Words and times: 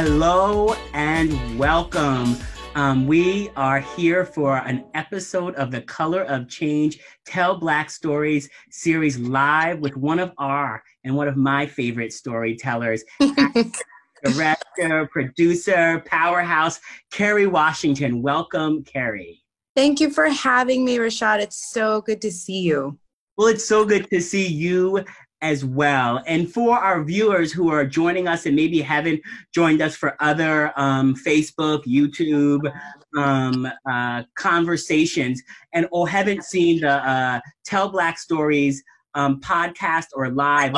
Hello 0.00 0.76
and 0.94 1.58
welcome. 1.58 2.36
Um, 2.76 3.08
we 3.08 3.50
are 3.56 3.80
here 3.80 4.24
for 4.24 4.58
an 4.58 4.84
episode 4.94 5.56
of 5.56 5.72
the 5.72 5.80
Color 5.80 6.22
of 6.22 6.48
Change 6.48 7.00
Tell 7.26 7.58
Black 7.58 7.90
Stories 7.90 8.48
series 8.70 9.18
live 9.18 9.80
with 9.80 9.96
one 9.96 10.20
of 10.20 10.30
our 10.38 10.84
and 11.02 11.16
one 11.16 11.26
of 11.26 11.36
my 11.36 11.66
favorite 11.66 12.12
storytellers, 12.12 13.02
director, 14.24 15.08
producer, 15.10 16.00
powerhouse, 16.06 16.78
Kerry 17.10 17.48
Washington. 17.48 18.22
Welcome, 18.22 18.84
Kerry. 18.84 19.42
Thank 19.74 19.98
you 19.98 20.10
for 20.10 20.28
having 20.28 20.84
me, 20.84 20.98
Rashad. 20.98 21.40
It's 21.40 21.72
so 21.72 22.02
good 22.02 22.22
to 22.22 22.30
see 22.30 22.60
you. 22.60 22.96
Well, 23.36 23.48
it's 23.48 23.66
so 23.66 23.84
good 23.84 24.08
to 24.10 24.20
see 24.20 24.46
you 24.46 25.04
as 25.40 25.64
well. 25.64 26.22
And 26.26 26.52
for 26.52 26.76
our 26.76 27.02
viewers 27.02 27.52
who 27.52 27.70
are 27.70 27.84
joining 27.84 28.26
us 28.26 28.46
and 28.46 28.56
maybe 28.56 28.80
haven't 28.80 29.20
joined 29.54 29.80
us 29.80 29.96
for 29.96 30.16
other 30.20 30.72
um, 30.76 31.14
Facebook, 31.14 31.84
YouTube 31.84 32.70
um, 33.16 33.68
uh, 33.88 34.24
conversations, 34.34 35.42
and 35.72 35.86
or 35.92 36.08
haven't 36.08 36.44
seen 36.44 36.80
the 36.80 36.92
uh, 36.92 37.40
Tell 37.64 37.88
Black 37.88 38.18
Stories 38.18 38.82
um, 39.14 39.40
podcast 39.40 40.06
or 40.14 40.30
live, 40.30 40.72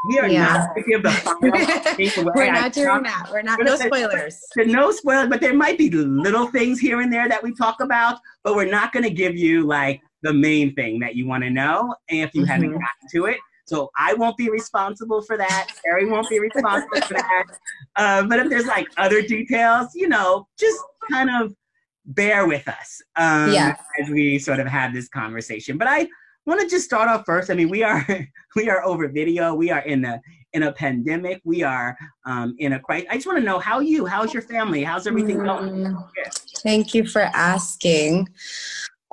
we 0.06 0.20
are 0.20 0.28
yeah. 0.28 0.44
not 0.44 0.70
going 0.70 0.84
to 0.84 0.90
give 0.90 1.04
the 1.04 1.12
final 1.12 2.32
We're 2.36 2.52
not 2.52 2.74
doing 2.74 3.04
that. 3.04 3.28
We're 3.32 3.42
not. 3.42 3.60
No 3.62 3.76
spoilers. 3.76 4.40
no 4.58 4.92
spoilers, 4.92 5.30
but 5.30 5.40
there 5.42 5.54
might 5.54 5.78
be 5.78 5.90
little 5.90 6.48
things 6.48 6.80
here 6.80 7.02
and 7.02 7.12
there 7.12 7.30
that 7.30 7.42
we 7.42 7.54
talk 7.54 7.80
about, 7.80 8.20
but 8.44 8.56
we're 8.56 8.70
not 8.70 8.92
going 8.92 9.04
to 9.04 9.10
give 9.10 9.36
you 9.36 9.66
like 9.66 10.02
the 10.22 10.34
main 10.34 10.74
thing 10.76 11.00
that 11.00 11.16
you 11.16 11.28
want 11.28 11.44
to 11.44 11.50
know 11.50 11.96
if 12.08 12.34
you 12.34 12.42
mm-hmm. 12.42 12.52
haven't 12.52 12.72
gotten 12.72 13.08
to 13.14 13.26
it. 13.26 13.38
So 13.66 13.90
I 13.98 14.14
won't 14.14 14.36
be 14.36 14.50
responsible 14.50 15.22
for 15.22 15.38
that. 15.38 15.70
Kerry 15.84 16.10
won't 16.10 16.30
be 16.30 16.40
responsible 16.40 17.02
for 17.02 17.14
that. 17.14 17.46
Uh, 17.96 18.24
but 18.28 18.40
if 18.40 18.50
there's 18.50 18.68
like 18.68 18.88
other 18.98 19.22
details, 19.22 19.92
you 19.96 20.10
know, 20.10 20.48
just 20.60 20.80
kind 21.10 21.30
of 21.30 21.56
bear 22.06 22.46
with 22.46 22.68
us 22.68 23.02
um, 23.16 23.54
yeah. 23.54 23.78
as 24.02 24.10
we 24.10 24.38
sort 24.38 24.60
of 24.60 24.68
have 24.68 24.94
this 24.94 25.08
conversation. 25.08 25.78
But 25.78 25.88
I 25.88 26.08
want 26.46 26.62
to 26.62 26.68
just 26.68 26.86
start 26.86 27.10
off 27.10 27.24
first. 27.26 27.50
I 27.50 27.56
mean, 27.56 27.70
we 27.70 27.84
are 27.84 28.06
we 28.56 28.70
are 28.70 28.84
over 28.84 29.08
video. 29.08 29.54
We 29.54 29.72
are 29.72 29.82
in 29.82 30.06
a 30.06 30.22
in 30.54 30.64
a 30.64 30.72
pandemic. 30.72 31.42
We 31.44 31.64
are 31.64 31.98
um, 32.26 32.56
in 32.60 32.74
a 32.74 32.80
crisis. 32.80 33.08
I 33.10 33.16
just 33.16 33.28
want 33.28 33.40
to 33.40 33.46
know 33.46 33.60
how 33.60 33.80
you, 33.80 34.06
how's 34.06 34.34
your 34.34 34.44
family, 34.44 34.84
how's 34.84 35.08
everything 35.08 35.44
going? 35.44 35.70
Mm, 35.70 36.08
thank 36.60 36.94
you 36.94 37.06
for 37.08 37.22
asking. 37.22 38.30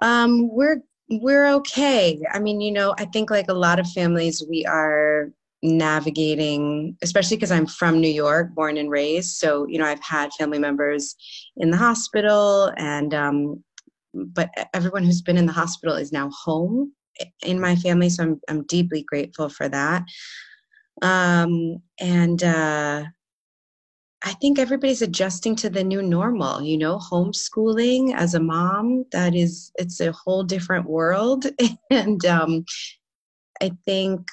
Um, 0.02 0.48
we're 0.50 0.82
we're 1.08 1.48
okay. 1.54 2.20
I 2.32 2.38
mean, 2.38 2.60
you 2.60 2.70
know, 2.70 2.94
I 2.98 3.04
think 3.06 3.30
like 3.30 3.48
a 3.48 3.54
lot 3.54 3.80
of 3.80 3.90
families, 3.90 4.44
we 4.48 4.64
are 4.66 5.30
navigating, 5.62 6.96
especially 7.02 7.36
because 7.36 7.50
I'm 7.50 7.66
from 7.66 8.00
New 8.00 8.08
York, 8.08 8.54
born 8.54 8.76
and 8.78 8.90
raised. 8.90 9.36
So, 9.36 9.66
you 9.66 9.78
know, 9.78 9.84
I've 9.84 10.02
had 10.02 10.32
family 10.34 10.58
members 10.58 11.16
in 11.56 11.70
the 11.70 11.76
hospital, 11.76 12.72
and 12.76 13.12
um, 13.14 13.64
but 14.14 14.50
everyone 14.74 15.04
who's 15.04 15.22
been 15.22 15.36
in 15.36 15.46
the 15.46 15.52
hospital 15.52 15.96
is 15.96 16.12
now 16.12 16.30
home 16.30 16.92
in 17.42 17.60
my 17.60 17.76
family, 17.76 18.08
so 18.08 18.22
I'm 18.24 18.40
I'm 18.48 18.64
deeply 18.64 19.02
grateful 19.02 19.48
for 19.48 19.68
that. 19.68 20.04
Um, 21.02 21.82
and 21.98 22.42
uh, 22.42 23.04
I 24.22 24.32
think 24.34 24.58
everybody's 24.58 25.02
adjusting 25.02 25.56
to 25.56 25.70
the 25.70 25.84
new 25.84 26.02
normal. 26.02 26.62
You 26.62 26.78
know, 26.78 26.98
homeschooling 26.98 28.14
as 28.14 28.34
a 28.34 28.40
mom 28.40 29.06
that 29.12 29.34
is 29.34 29.72
it's 29.76 30.00
a 30.00 30.12
whole 30.12 30.42
different 30.42 30.86
world, 30.86 31.46
and 31.90 32.24
um, 32.26 32.64
I 33.60 33.72
think 33.84 34.28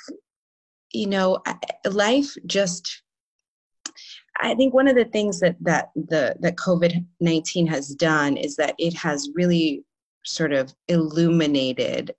you 0.94 1.08
know 1.08 1.40
life 1.86 2.34
just 2.46 3.04
I 4.40 4.56
think 4.56 4.74
one 4.74 4.88
of 4.88 4.96
the 4.96 5.06
things 5.06 5.40
that 5.40 5.56
that 5.62 5.90
the 5.96 6.36
that 6.40 6.58
COVID 6.58 7.06
nineteen 7.20 7.68
has 7.68 7.90
done 7.90 8.38
is 8.38 8.56
that 8.58 8.76
it 8.78 8.94
has 8.96 9.30
really 9.36 9.84
sort 10.26 10.54
of 10.54 10.74
illuminated 10.90 12.14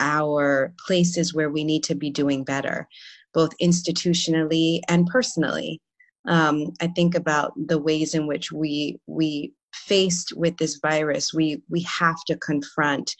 our 0.00 0.72
places 0.86 1.34
where 1.34 1.50
we 1.50 1.64
need 1.64 1.82
to 1.84 1.94
be 1.94 2.10
doing 2.10 2.44
better, 2.44 2.88
both 3.34 3.56
institutionally 3.58 4.80
and 4.88 5.06
personally. 5.06 5.80
Um, 6.26 6.72
I 6.80 6.88
think 6.88 7.14
about 7.14 7.52
the 7.56 7.78
ways 7.78 8.14
in 8.14 8.26
which 8.26 8.52
we 8.52 8.98
we 9.06 9.52
faced 9.74 10.32
with 10.36 10.56
this 10.56 10.76
virus, 10.76 11.32
we 11.32 11.62
we 11.68 11.82
have 11.82 12.22
to 12.26 12.36
confront 12.36 13.14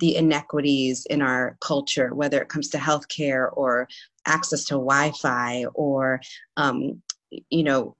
the 0.00 0.16
inequities 0.16 1.06
in 1.10 1.20
our 1.20 1.56
culture, 1.60 2.14
whether 2.14 2.40
it 2.40 2.48
comes 2.48 2.68
to 2.70 2.78
healthcare 2.78 3.50
or 3.52 3.86
access 4.26 4.64
to 4.64 4.74
Wi-Fi 4.74 5.66
or 5.74 6.20
um, 6.56 7.02
you 7.50 7.62
know 7.62 7.96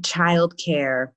childcare 0.00 1.08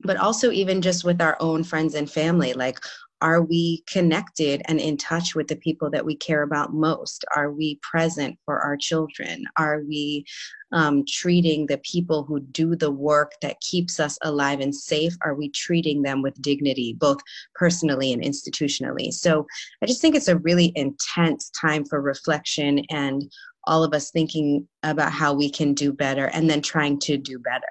but 0.00 0.16
also 0.16 0.50
even 0.50 0.82
just 0.82 1.04
with 1.04 1.20
our 1.20 1.36
own 1.40 1.62
friends 1.62 1.94
and 1.94 2.10
family 2.10 2.52
like 2.52 2.78
are 3.22 3.40
we 3.40 3.84
connected 3.86 4.62
and 4.66 4.80
in 4.80 4.96
touch 4.96 5.36
with 5.36 5.46
the 5.46 5.56
people 5.56 5.88
that 5.90 6.04
we 6.04 6.16
care 6.16 6.42
about 6.42 6.74
most? 6.74 7.24
Are 7.36 7.52
we 7.52 7.78
present 7.80 8.36
for 8.44 8.58
our 8.58 8.76
children? 8.76 9.44
Are 9.56 9.82
we 9.86 10.26
um, 10.72 11.04
treating 11.06 11.66
the 11.66 11.78
people 11.78 12.24
who 12.24 12.40
do 12.40 12.74
the 12.74 12.90
work 12.90 13.34
that 13.40 13.60
keeps 13.60 14.00
us 14.00 14.18
alive 14.22 14.58
and 14.58 14.74
safe? 14.74 15.16
Are 15.22 15.36
we 15.36 15.50
treating 15.50 16.02
them 16.02 16.20
with 16.20 16.42
dignity, 16.42 16.96
both 16.98 17.18
personally 17.54 18.12
and 18.12 18.22
institutionally? 18.22 19.12
So 19.12 19.46
I 19.82 19.86
just 19.86 20.00
think 20.00 20.16
it's 20.16 20.28
a 20.28 20.38
really 20.38 20.72
intense 20.74 21.48
time 21.50 21.84
for 21.84 22.02
reflection 22.02 22.80
and 22.90 23.30
all 23.68 23.84
of 23.84 23.94
us 23.94 24.10
thinking 24.10 24.66
about 24.82 25.12
how 25.12 25.32
we 25.32 25.48
can 25.48 25.74
do 25.74 25.92
better 25.92 26.26
and 26.26 26.50
then 26.50 26.60
trying 26.60 26.98
to 27.00 27.16
do 27.16 27.38
better. 27.38 27.62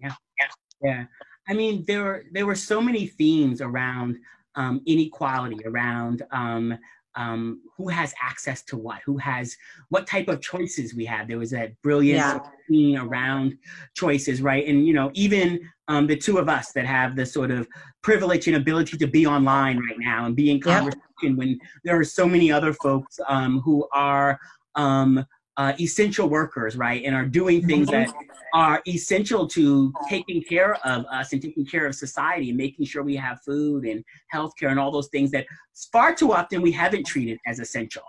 Yeah, 0.00 0.14
yeah, 0.40 0.48
yeah. 0.82 1.04
I 1.46 1.52
mean, 1.52 1.84
there 1.86 2.04
were 2.04 2.24
there 2.32 2.46
were 2.46 2.54
so 2.54 2.80
many 2.80 3.06
themes 3.06 3.60
around 3.60 4.16
um, 4.58 4.82
inequality 4.86 5.58
around 5.64 6.22
um, 6.32 6.76
um, 7.14 7.62
who 7.76 7.88
has 7.88 8.12
access 8.22 8.62
to 8.62 8.76
what, 8.76 9.00
who 9.04 9.16
has 9.16 9.56
what 9.88 10.06
type 10.06 10.28
of 10.28 10.40
choices 10.40 10.94
we 10.94 11.04
have. 11.04 11.26
There 11.26 11.38
was 11.38 11.50
that 11.50 11.80
brilliant 11.82 12.18
yeah. 12.18 12.40
scene 12.68 12.98
around 12.98 13.56
choices, 13.94 14.42
right? 14.42 14.66
And 14.66 14.86
you 14.86 14.92
know, 14.92 15.10
even 15.14 15.60
um, 15.86 16.06
the 16.06 16.16
two 16.16 16.38
of 16.38 16.48
us 16.48 16.72
that 16.72 16.86
have 16.86 17.16
the 17.16 17.24
sort 17.24 17.50
of 17.50 17.66
privilege 18.02 18.46
and 18.46 18.56
ability 18.56 18.98
to 18.98 19.06
be 19.06 19.26
online 19.26 19.78
right 19.78 19.98
now 19.98 20.26
and 20.26 20.36
be 20.36 20.50
in 20.50 20.60
conversation 20.60 21.00
yep. 21.22 21.36
when 21.36 21.58
there 21.84 21.98
are 21.98 22.04
so 22.04 22.26
many 22.26 22.52
other 22.52 22.72
folks 22.72 23.18
um, 23.28 23.60
who 23.60 23.88
are 23.92 24.38
um, 24.74 25.24
uh, 25.58 25.72
essential 25.80 26.28
workers, 26.28 26.76
right, 26.76 27.02
and 27.04 27.14
are 27.14 27.26
doing 27.26 27.66
things 27.66 27.88
that 27.88 28.12
are 28.54 28.80
essential 28.86 29.46
to 29.46 29.92
taking 30.08 30.40
care 30.42 30.74
of 30.86 31.04
us 31.06 31.32
and 31.32 31.42
taking 31.42 31.66
care 31.66 31.84
of 31.84 31.94
society 31.94 32.48
and 32.48 32.56
making 32.56 32.86
sure 32.86 33.02
we 33.02 33.16
have 33.16 33.42
food 33.42 33.84
and 33.84 34.02
healthcare 34.32 34.70
and 34.70 34.78
all 34.78 34.90
those 34.90 35.08
things 35.08 35.30
that 35.32 35.44
far 35.92 36.14
too 36.14 36.32
often 36.32 36.62
we 36.62 36.72
haven't 36.72 37.04
treated 37.04 37.38
as 37.46 37.58
essential. 37.58 38.04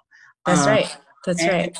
That's 0.45 0.61
um, 0.61 0.67
right. 0.67 0.97
That's 1.25 1.43
right. 1.43 1.77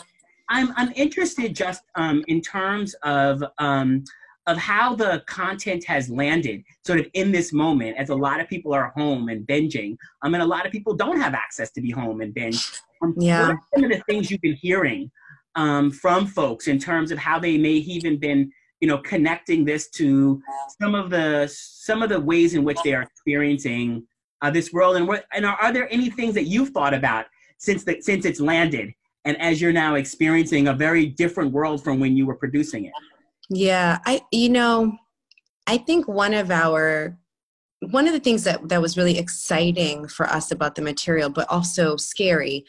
I'm 0.50 0.74
I'm 0.76 0.92
interested 0.96 1.56
just 1.56 1.84
um, 1.96 2.24
in 2.28 2.42
terms 2.42 2.96
of 3.04 3.44
um, 3.60 4.04
of 4.48 4.58
how 4.58 4.96
the 4.96 5.24
content 5.28 5.84
has 5.86 6.10
landed 6.10 6.64
sort 6.84 7.00
of 7.00 7.06
in 7.14 7.32
this 7.32 7.54
moment 7.54 7.96
as 7.98 8.10
a 8.10 8.16
lot 8.16 8.40
of 8.40 8.48
people 8.48 8.74
are 8.74 8.92
home 8.96 9.30
and 9.30 9.46
binging 9.46 9.96
um, 10.24 10.32
mean, 10.32 10.42
a 10.42 10.46
lot 10.46 10.66
of 10.66 10.72
people 10.72 10.96
don't 10.96 11.20
have 11.20 11.36
access 11.36 11.70
to 11.72 11.82
be 11.82 11.92
home 11.92 12.22
and 12.22 12.34
binge 12.34 12.82
um, 13.04 13.14
yeah 13.18 13.54
some 13.74 13.84
of 13.84 13.92
the 13.92 14.02
things 14.08 14.32
you've 14.32 14.42
been 14.42 14.56
hearing 14.56 15.12
um, 15.60 15.92
from 15.92 16.26
folks 16.26 16.70
in 16.70 16.80
terms 16.80 17.12
of 17.12 17.18
how 17.18 17.38
they 17.38 17.58
may 17.58 17.74
even 17.74 18.18
been 18.18 18.50
you 18.80 18.88
know 18.88 18.98
connecting 19.00 19.66
this 19.66 19.90
to 19.90 20.42
some 20.82 20.96
of 20.96 21.10
the 21.10 21.52
some 21.54 22.02
of 22.02 22.10
the 22.10 22.20
ways 22.20 22.54
in 22.54 22.64
which 22.64 22.78
they 22.84 22.94
are 22.94 23.02
experiencing 23.02 24.08
uh, 24.42 24.50
this 24.50 24.72
world. 24.72 24.96
And 24.96 25.06
what 25.06 25.26
and 25.34 25.46
are, 25.46 25.58
are 25.62 25.74
there 25.74 25.92
any 25.92 26.10
things 26.10 26.34
that 26.36 26.46
you've 26.46 26.70
thought 26.70 26.94
about 26.94 27.26
since 27.58 27.84
the, 27.84 28.02
since 28.02 28.24
it's 28.24 28.40
landed 28.40 28.94
and 29.26 29.40
as 29.42 29.60
you're 29.62 29.74
now 29.74 29.96
experiencing 29.96 30.70
a 30.70 30.74
very 30.74 31.06
different 31.06 31.52
world 31.52 31.84
from 31.84 32.00
when 32.00 32.16
you 32.16 32.26
were 32.26 32.36
producing 32.36 32.86
it? 32.86 32.94
Yeah, 33.50 34.00
I 34.06 34.22
you 34.32 34.48
know, 34.48 34.98
I 35.68 35.78
think 35.78 36.08
one 36.08 36.34
of 36.34 36.52
our 36.52 37.18
one 37.82 38.08
of 38.08 38.14
the 38.14 38.20
things 38.22 38.46
that 38.46 38.70
that 38.70 38.82
was 38.82 38.96
really 38.96 39.18
exciting 39.18 40.08
for 40.08 40.26
us 40.26 40.52
about 40.52 40.76
the 40.76 40.82
material 40.82 41.30
but 41.30 41.50
also 41.50 41.98
scary 41.98 42.66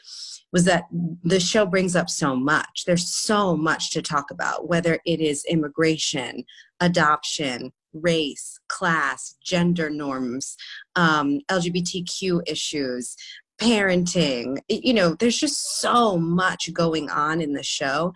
was 0.52 0.64
that 0.64 0.84
the 1.22 1.40
show 1.40 1.64
brings 1.64 1.94
up 1.94 2.10
so 2.10 2.34
much. 2.34 2.84
There's 2.86 3.08
so 3.08 3.56
much 3.56 3.90
to 3.92 4.02
talk 4.02 4.30
about, 4.30 4.68
whether 4.68 4.98
it 5.06 5.20
is 5.20 5.44
immigration, 5.48 6.44
adoption, 6.80 7.72
race, 7.92 8.58
class, 8.68 9.36
gender 9.44 9.90
norms, 9.90 10.56
um, 10.96 11.40
LGBTQ 11.50 12.42
issues, 12.46 13.16
parenting. 13.60 14.58
You 14.68 14.94
know, 14.94 15.14
there's 15.14 15.38
just 15.38 15.80
so 15.80 16.16
much 16.16 16.72
going 16.72 17.10
on 17.10 17.40
in 17.40 17.52
the 17.52 17.62
show. 17.62 18.12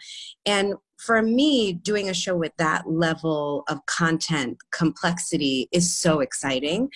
And 0.47 0.75
for 0.97 1.21
me, 1.23 1.75
doing 1.75 2.09
a 2.09 2.15
show 2.15 2.37
with 2.37 2.53
that 2.57 2.89
level 2.89 3.65
of 3.69 3.85
content 3.87 4.57
complexity 4.71 5.69
is 5.71 5.95
so 5.97 6.21
exciting. 6.21 6.89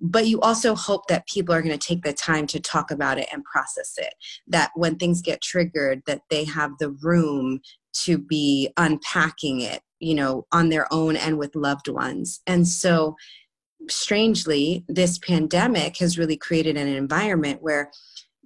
But 0.00 0.26
you 0.26 0.40
also 0.40 0.74
hope 0.74 1.06
that 1.08 1.26
people 1.26 1.54
are 1.54 1.62
going 1.62 1.76
to 1.76 1.86
take 1.86 2.02
the 2.02 2.12
time 2.12 2.46
to 2.48 2.60
talk 2.60 2.90
about 2.90 3.18
it 3.18 3.28
and 3.32 3.44
process 3.44 3.94
it. 3.96 4.14
That 4.46 4.70
when 4.74 4.96
things 4.96 5.22
get 5.22 5.42
triggered, 5.42 6.02
that 6.06 6.22
they 6.30 6.44
have 6.44 6.72
the 6.78 6.90
room 7.02 7.60
to 8.04 8.18
be 8.18 8.70
unpacking 8.76 9.60
it, 9.62 9.80
you 10.00 10.14
know, 10.14 10.46
on 10.52 10.68
their 10.68 10.92
own 10.92 11.16
and 11.16 11.38
with 11.38 11.56
loved 11.56 11.88
ones. 11.88 12.40
And 12.46 12.68
so, 12.68 13.16
strangely, 13.88 14.84
this 14.88 15.18
pandemic 15.18 15.96
has 15.98 16.18
really 16.18 16.36
created 16.36 16.76
an 16.76 16.88
environment 16.88 17.62
where 17.62 17.90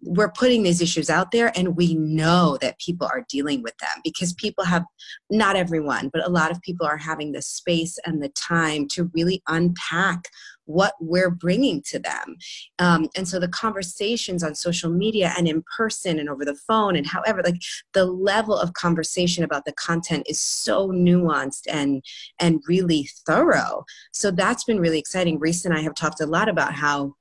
we're 0.03 0.33
putting 0.33 0.63
these 0.63 0.81
issues 0.81 1.11
out 1.11 1.31
there 1.31 1.53
and 1.57 1.77
we 1.77 1.95
know 1.95 2.57
that 2.61 2.79
people 2.79 3.07
are 3.07 3.27
dealing 3.29 3.63
with 3.63 3.77
them 3.79 4.01
because 4.03 4.33
people 4.35 4.65
have 4.65 4.85
not 5.31 5.57
everyone 5.57 6.09
but 6.13 6.27
a 6.27 6.31
lot 6.31 6.51
of 6.51 6.61
people 6.63 6.87
are 6.87 6.97
having 6.97 7.33
the 7.33 7.43
space 7.43 7.99
and 8.07 8.23
the 8.23 8.31
time 8.31 8.89
to 8.89 9.11
really 9.15 9.43
unpack 9.49 10.25
what 10.71 10.95
we're 11.01 11.31
bringing 11.31 11.83
to 11.83 11.99
them. 11.99 12.37
Um, 12.79 13.09
and 13.17 13.29
so 13.29 13.39
the 13.39 13.49
conversations 13.49 14.43
on 14.43 14.55
social 14.55 14.91
media 14.91 15.33
and 15.37 15.49
in 15.49 15.63
person 15.77 16.19
and 16.19 16.29
over 16.29 16.45
the 16.45 16.55
phone 16.55 16.97
and 16.97 17.07
however 17.07 17.43
like 17.45 17.61
the 17.93 18.05
level 18.05 18.57
of 18.57 18.75
conversation 18.75 19.45
about 19.45 19.65
the 19.65 19.73
content 19.73 20.27
is 20.29 20.41
so 20.41 20.89
nuanced 20.89 21.65
and 21.69 22.05
and 22.39 22.61
really 22.69 23.09
thorough. 23.27 23.85
So 24.13 24.31
that's 24.31 24.65
been 24.65 24.81
really 24.81 24.99
exciting. 24.99 25.39
Reese 25.39 25.65
and 25.65 25.75
i 25.75 25.81
have 25.81 25.95
talked 25.95 26.21
a 26.21 26.27
lot 26.27 26.49
about 26.49 26.75
how 26.75 27.15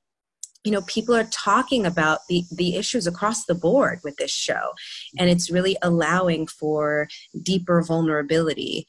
you 0.64 0.72
know 0.72 0.82
people 0.84 1.16
are 1.16 1.28
talking 1.32 1.86
about 1.86 2.20
the 2.28 2.44
the 2.52 2.76
issues 2.76 3.08
across 3.08 3.46
the 3.46 3.56
board 3.56 4.00
with 4.04 4.16
this 4.18 4.32
show 4.32 4.72
and 5.18 5.30
it's 5.30 5.50
really 5.50 5.78
allowing 5.82 6.46
for 6.48 7.08
deeper 7.42 7.82
vulnerability 7.82 8.86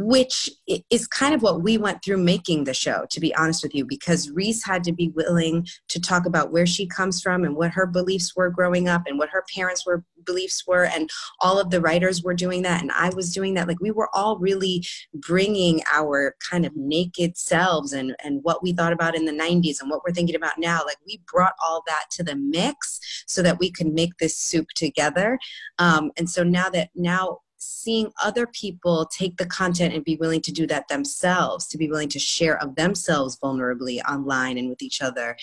which 0.00 0.50
is 0.90 1.06
kind 1.06 1.34
of 1.34 1.42
what 1.42 1.62
we 1.62 1.76
went 1.76 2.02
through 2.02 2.16
making 2.16 2.64
the 2.64 2.74
show, 2.74 3.06
to 3.10 3.20
be 3.20 3.34
honest 3.34 3.62
with 3.62 3.74
you, 3.74 3.84
because 3.84 4.30
Reese 4.30 4.64
had 4.64 4.82
to 4.84 4.92
be 4.92 5.08
willing 5.08 5.66
to 5.88 6.00
talk 6.00 6.26
about 6.26 6.52
where 6.52 6.66
she 6.66 6.86
comes 6.86 7.20
from 7.20 7.44
and 7.44 7.56
what 7.56 7.70
her 7.72 7.86
beliefs 7.86 8.34
were 8.34 8.50
growing 8.50 8.88
up 8.88 9.02
and 9.06 9.18
what 9.18 9.28
her 9.30 9.44
parents' 9.54 9.84
were 9.84 10.04
beliefs 10.24 10.66
were, 10.66 10.84
and 10.84 11.10
all 11.40 11.58
of 11.58 11.70
the 11.70 11.80
writers 11.80 12.22
were 12.22 12.34
doing 12.34 12.62
that, 12.62 12.82
and 12.82 12.92
I 12.92 13.10
was 13.10 13.32
doing 13.32 13.54
that. 13.54 13.68
Like 13.68 13.80
we 13.80 13.90
were 13.90 14.08
all 14.14 14.38
really 14.38 14.84
bringing 15.14 15.82
our 15.92 16.34
kind 16.50 16.64
of 16.64 16.76
naked 16.76 17.36
selves 17.36 17.92
and 17.92 18.14
and 18.22 18.40
what 18.42 18.62
we 18.62 18.72
thought 18.72 18.92
about 18.92 19.16
in 19.16 19.24
the 19.24 19.32
'90s 19.32 19.80
and 19.80 19.90
what 19.90 20.02
we're 20.04 20.14
thinking 20.14 20.36
about 20.36 20.58
now. 20.58 20.80
Like 20.84 20.98
we 21.06 21.20
brought 21.30 21.54
all 21.64 21.82
that 21.86 22.04
to 22.12 22.22
the 22.22 22.36
mix 22.36 23.00
so 23.26 23.42
that 23.42 23.58
we 23.58 23.70
could 23.70 23.92
make 23.92 24.16
this 24.18 24.36
soup 24.36 24.68
together. 24.74 25.38
Um, 25.78 26.10
and 26.16 26.28
so 26.28 26.42
now 26.42 26.70
that 26.70 26.90
now 26.94 27.38
seeing 27.60 28.10
other 28.22 28.46
people 28.46 29.06
take 29.06 29.36
the 29.36 29.46
content 29.46 29.94
and 29.94 30.02
be 30.02 30.16
willing 30.16 30.40
to 30.40 30.52
do 30.52 30.66
that 30.66 30.88
themselves, 30.88 31.66
to 31.68 31.78
be 31.78 31.88
willing 31.88 32.08
to 32.08 32.18
share 32.18 32.60
of 32.62 32.74
themselves 32.74 33.38
vulnerably 33.38 34.00
online 34.08 34.58
and 34.58 34.68
with 34.68 34.82
each 34.82 35.02
other, 35.02 35.36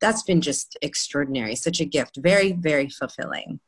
that's 0.00 0.22
been 0.22 0.40
just 0.40 0.78
extraordinary. 0.82 1.56
Such 1.56 1.80
a 1.80 1.84
gift. 1.84 2.16
Very, 2.16 2.52
very 2.52 2.88
fulfilling. 2.88 3.60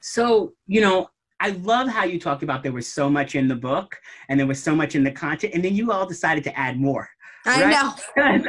So, 0.00 0.54
you 0.66 0.80
know, 0.80 1.10
I 1.40 1.50
love 1.50 1.88
how 1.88 2.04
you 2.04 2.18
talked 2.18 2.42
about 2.42 2.62
there 2.62 2.72
was 2.72 2.86
so 2.86 3.08
much 3.08 3.34
in 3.34 3.48
the 3.48 3.56
book 3.56 3.96
and 4.28 4.40
there 4.40 4.46
was 4.46 4.62
so 4.62 4.74
much 4.74 4.94
in 4.94 5.04
the 5.04 5.10
content, 5.10 5.54
and 5.54 5.64
then 5.64 5.74
you 5.74 5.92
all 5.92 6.06
decided 6.06 6.44
to 6.44 6.58
add 6.58 6.78
more. 6.78 7.08
I 7.46 7.64
right? 7.64 8.42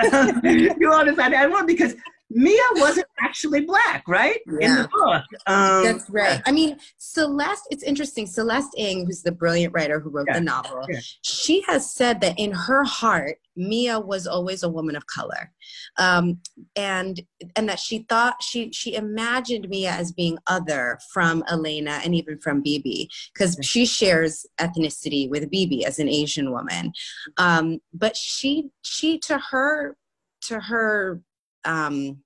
know. 0.43 0.75
you 0.79 0.91
all 0.91 1.05
decided 1.05 1.35
to 1.35 1.37
add 1.37 1.49
more 1.49 1.65
because 1.65 1.95
Mia 2.33 2.61
wasn't 2.75 3.07
actually 3.21 3.61
black, 3.61 4.03
right? 4.07 4.39
Yeah. 4.47 4.67
In 4.67 4.75
the 4.83 4.87
book. 4.87 5.23
Um, 5.47 5.83
That's 5.83 6.09
right. 6.09 6.41
I 6.45 6.51
mean, 6.51 6.77
Celeste, 6.97 7.67
it's 7.71 7.83
interesting. 7.83 8.25
Celeste 8.25 8.73
Ng, 8.77 9.05
who's 9.05 9.21
the 9.21 9.31
brilliant 9.31 9.73
writer 9.73 9.99
who 9.99 10.09
wrote 10.09 10.27
yeah. 10.27 10.39
the 10.39 10.41
novel, 10.41 10.85
yeah. 10.89 10.99
she 11.21 11.61
has 11.67 11.93
said 11.93 12.21
that 12.21 12.35
in 12.37 12.51
her 12.51 12.83
heart, 12.83 13.37
Mia 13.55 13.99
was 13.99 14.27
always 14.27 14.63
a 14.63 14.69
woman 14.69 14.95
of 14.95 15.05
color. 15.07 15.51
Um, 15.97 16.39
and 16.75 17.21
and 17.55 17.67
that 17.67 17.79
she 17.79 18.05
thought 18.09 18.41
she 18.41 18.71
she 18.71 18.95
imagined 18.95 19.69
Mia 19.69 19.91
as 19.91 20.11
being 20.11 20.37
other 20.47 20.99
from 21.11 21.43
Elena 21.51 21.99
and 22.03 22.15
even 22.15 22.39
from 22.39 22.61
Bebe 22.61 23.09
because 23.33 23.57
she 23.61 23.85
shares 23.85 24.45
ethnicity 24.59 25.29
with 25.29 25.49
Bebe 25.49 25.85
as 25.85 25.99
an 25.99 26.07
Asian 26.07 26.51
woman. 26.51 26.93
Um, 27.37 27.79
but 27.93 28.15
she 28.15 28.69
she 28.83 29.19
to 29.19 29.37
her 29.37 29.97
to 30.43 30.59
her 30.59 31.21
um 31.65 32.21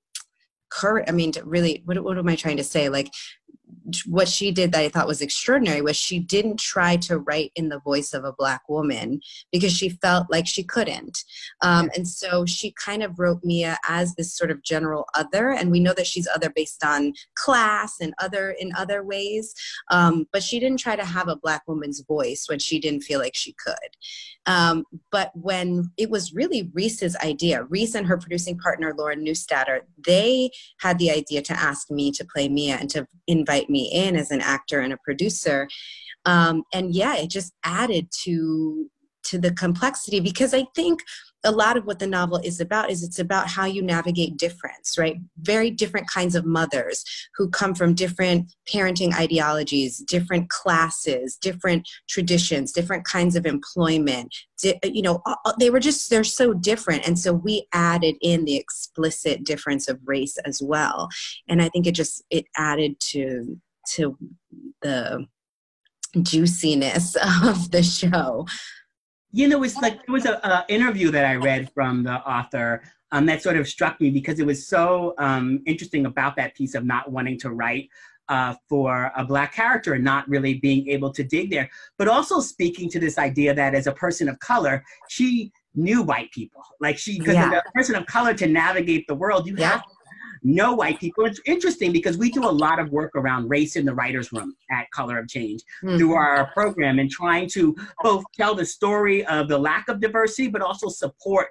courage 0.69 1.05
i 1.07 1.11
mean 1.11 1.31
really 1.43 1.81
what, 1.85 2.01
what 2.03 2.17
am 2.17 2.27
i 2.27 2.35
trying 2.35 2.57
to 2.57 2.63
say? 2.63 2.89
Like 2.89 3.11
what 4.07 4.27
she 4.27 4.51
did 4.51 4.71
that 4.71 4.81
I 4.81 4.89
thought 4.89 5.07
was 5.07 5.21
extraordinary 5.21 5.81
was 5.81 5.95
she 5.95 6.19
didn't 6.19 6.59
try 6.59 6.95
to 6.97 7.19
write 7.19 7.51
in 7.55 7.69
the 7.69 7.79
voice 7.79 8.13
of 8.13 8.23
a 8.23 8.33
black 8.33 8.67
woman 8.67 9.19
because 9.51 9.73
she 9.73 9.89
felt 9.89 10.27
like 10.29 10.47
she 10.47 10.63
couldn't. 10.63 11.17
Um, 11.61 11.89
and 11.95 12.07
so 12.07 12.45
she 12.45 12.73
kind 12.83 13.03
of 13.03 13.19
wrote 13.19 13.41
Mia 13.43 13.77
as 13.87 14.15
this 14.15 14.35
sort 14.35 14.51
of 14.51 14.63
general 14.63 15.05
other, 15.15 15.51
and 15.51 15.71
we 15.71 15.79
know 15.79 15.93
that 15.93 16.07
she's 16.07 16.27
other 16.33 16.49
based 16.49 16.83
on 16.83 17.13
class 17.35 17.95
and 18.01 18.13
other 18.19 18.51
in 18.51 18.71
other 18.77 19.03
ways. 19.03 19.53
Um, 19.91 20.27
but 20.31 20.43
she 20.43 20.59
didn't 20.59 20.79
try 20.79 20.95
to 20.95 21.05
have 21.05 21.27
a 21.27 21.35
black 21.35 21.63
woman's 21.67 22.01
voice 22.01 22.45
when 22.47 22.59
she 22.59 22.79
didn't 22.79 23.01
feel 23.01 23.19
like 23.19 23.35
she 23.35 23.53
could. 23.53 23.75
Um, 24.47 24.85
but 25.11 25.31
when 25.33 25.91
it 25.97 26.09
was 26.09 26.33
really 26.33 26.69
Reese's 26.73 27.15
idea, 27.17 27.63
Reese 27.63 27.95
and 27.95 28.05
her 28.07 28.17
producing 28.17 28.57
partner 28.57 28.93
Lauren 28.95 29.25
Neustadter, 29.25 29.81
they 30.05 30.51
had 30.79 30.99
the 30.99 31.11
idea 31.11 31.41
to 31.43 31.53
ask 31.53 31.89
me 31.89 32.11
to 32.11 32.25
play 32.25 32.47
Mia 32.47 32.75
and 32.75 32.89
to 32.91 33.07
invite 33.27 33.69
me 33.69 33.74
in 33.83 34.15
as 34.15 34.31
an 34.31 34.41
actor 34.41 34.79
and 34.79 34.93
a 34.93 34.97
producer. 35.03 35.67
Um, 36.25 36.63
and 36.73 36.93
yeah, 36.93 37.15
it 37.17 37.29
just 37.29 37.53
added 37.63 38.07
to 38.23 38.89
to 39.25 39.39
the 39.39 39.51
complexity 39.51 40.19
because 40.19 40.53
I 40.53 40.65
think 40.75 41.01
a 41.43 41.51
lot 41.51 41.77
of 41.77 41.85
what 41.85 41.99
the 41.99 42.07
novel 42.07 42.39
is 42.43 42.59
about 42.59 42.89
is 42.89 43.03
it's 43.03 43.19
about 43.19 43.47
how 43.47 43.65
you 43.65 43.81
navigate 43.81 44.37
difference, 44.37 44.97
right? 44.97 45.17
Very 45.39 45.69
different 45.69 46.09
kinds 46.09 46.35
of 46.35 46.45
mothers 46.45 47.03
who 47.35 47.49
come 47.49 47.75
from 47.75 47.93
different 47.93 48.51
parenting 48.71 49.13
ideologies, 49.13 49.99
different 49.99 50.49
classes, 50.49 51.37
different 51.37 51.87
traditions, 52.09 52.71
different 52.71 53.05
kinds 53.05 53.35
of 53.35 53.45
employment. 53.45 54.35
You 54.83 55.03
know, 55.03 55.21
they 55.59 55.69
were 55.69 55.79
just, 55.79 56.09
they're 56.09 56.23
so 56.23 56.53
different. 56.53 57.07
And 57.07 57.17
so 57.19 57.31
we 57.33 57.67
added 57.73 58.15
in 58.21 58.45
the 58.45 58.55
explicit 58.55 59.43
difference 59.43 59.87
of 59.87 59.99
race 60.05 60.37
as 60.45 60.61
well. 60.63 61.09
And 61.47 61.61
I 61.61 61.69
think 61.69 61.85
it 61.85 61.93
just, 61.93 62.23
it 62.31 62.45
added 62.57 62.99
to, 63.11 63.59
to 63.93 64.17
the 64.81 65.25
juiciness 66.21 67.15
of 67.43 67.71
the 67.71 67.83
show 67.83 68.45
you 69.35 69.49
know, 69.49 69.61
it's 69.63 69.75
like 69.75 70.05
there 70.05 70.13
was 70.13 70.25
an 70.25 70.63
interview 70.69 71.11
that 71.11 71.25
I 71.25 71.35
read 71.35 71.69
from 71.73 72.03
the 72.03 72.21
author 72.21 72.81
um, 73.11 73.25
that 73.25 73.43
sort 73.43 73.57
of 73.57 73.67
struck 73.67 73.99
me 73.99 74.09
because 74.09 74.39
it 74.39 74.45
was 74.45 74.65
so 74.65 75.13
um, 75.17 75.61
interesting 75.65 76.05
about 76.05 76.37
that 76.37 76.55
piece 76.55 76.73
of 76.73 76.85
not 76.85 77.11
wanting 77.11 77.37
to 77.39 77.51
write 77.51 77.89
uh, 78.29 78.55
for 78.69 79.11
a 79.17 79.25
black 79.25 79.53
character 79.53 79.93
and 79.93 80.05
not 80.05 80.25
really 80.29 80.53
being 80.53 80.87
able 80.87 81.11
to 81.11 81.21
dig 81.21 81.51
there. 81.51 81.69
But 81.97 82.07
also 82.07 82.39
speaking 82.39 82.89
to 82.91 82.99
this 82.99 83.17
idea 83.17 83.53
that 83.53 83.75
as 83.75 83.87
a 83.87 83.91
person 83.91 84.29
of 84.29 84.39
color, 84.39 84.81
she 85.09 85.51
knew 85.75 86.01
white 86.01 86.31
people. 86.31 86.63
Like 86.79 86.97
she, 86.97 87.19
because 87.19 87.35
yeah. 87.35 87.59
a 87.59 87.71
person 87.73 87.95
of 87.95 88.05
color 88.05 88.33
to 88.35 88.47
navigate 88.47 89.05
the 89.05 89.15
world, 89.15 89.47
you 89.47 89.55
yeah. 89.57 89.71
have 89.71 89.83
know 90.45 90.75
white 90.75 90.99
people. 90.99 91.25
It's 91.25 91.41
interesting 91.45 91.91
because 91.91 92.17
we 92.17 92.29
do 92.29 92.45
a 92.45 92.49
lot 92.49 92.79
of 92.79 92.91
work 92.91 93.11
around 93.15 93.49
race 93.49 93.75
in 93.75 93.85
the 93.85 93.93
writer's 93.93 94.31
room 94.31 94.55
at 94.71 94.89
Color 94.91 95.19
of 95.19 95.27
Change 95.27 95.61
mm-hmm. 95.83 95.97
through 95.97 96.13
our 96.13 96.51
program 96.53 96.99
and 96.99 97.09
trying 97.09 97.49
to 97.49 97.75
both 98.03 98.23
tell 98.35 98.55
the 98.55 98.65
story 98.65 99.25
of 99.25 99.47
the 99.49 99.57
lack 99.57 99.89
of 99.89 99.99
diversity, 99.99 100.47
but 100.47 100.61
also 100.61 100.87
support 100.87 101.47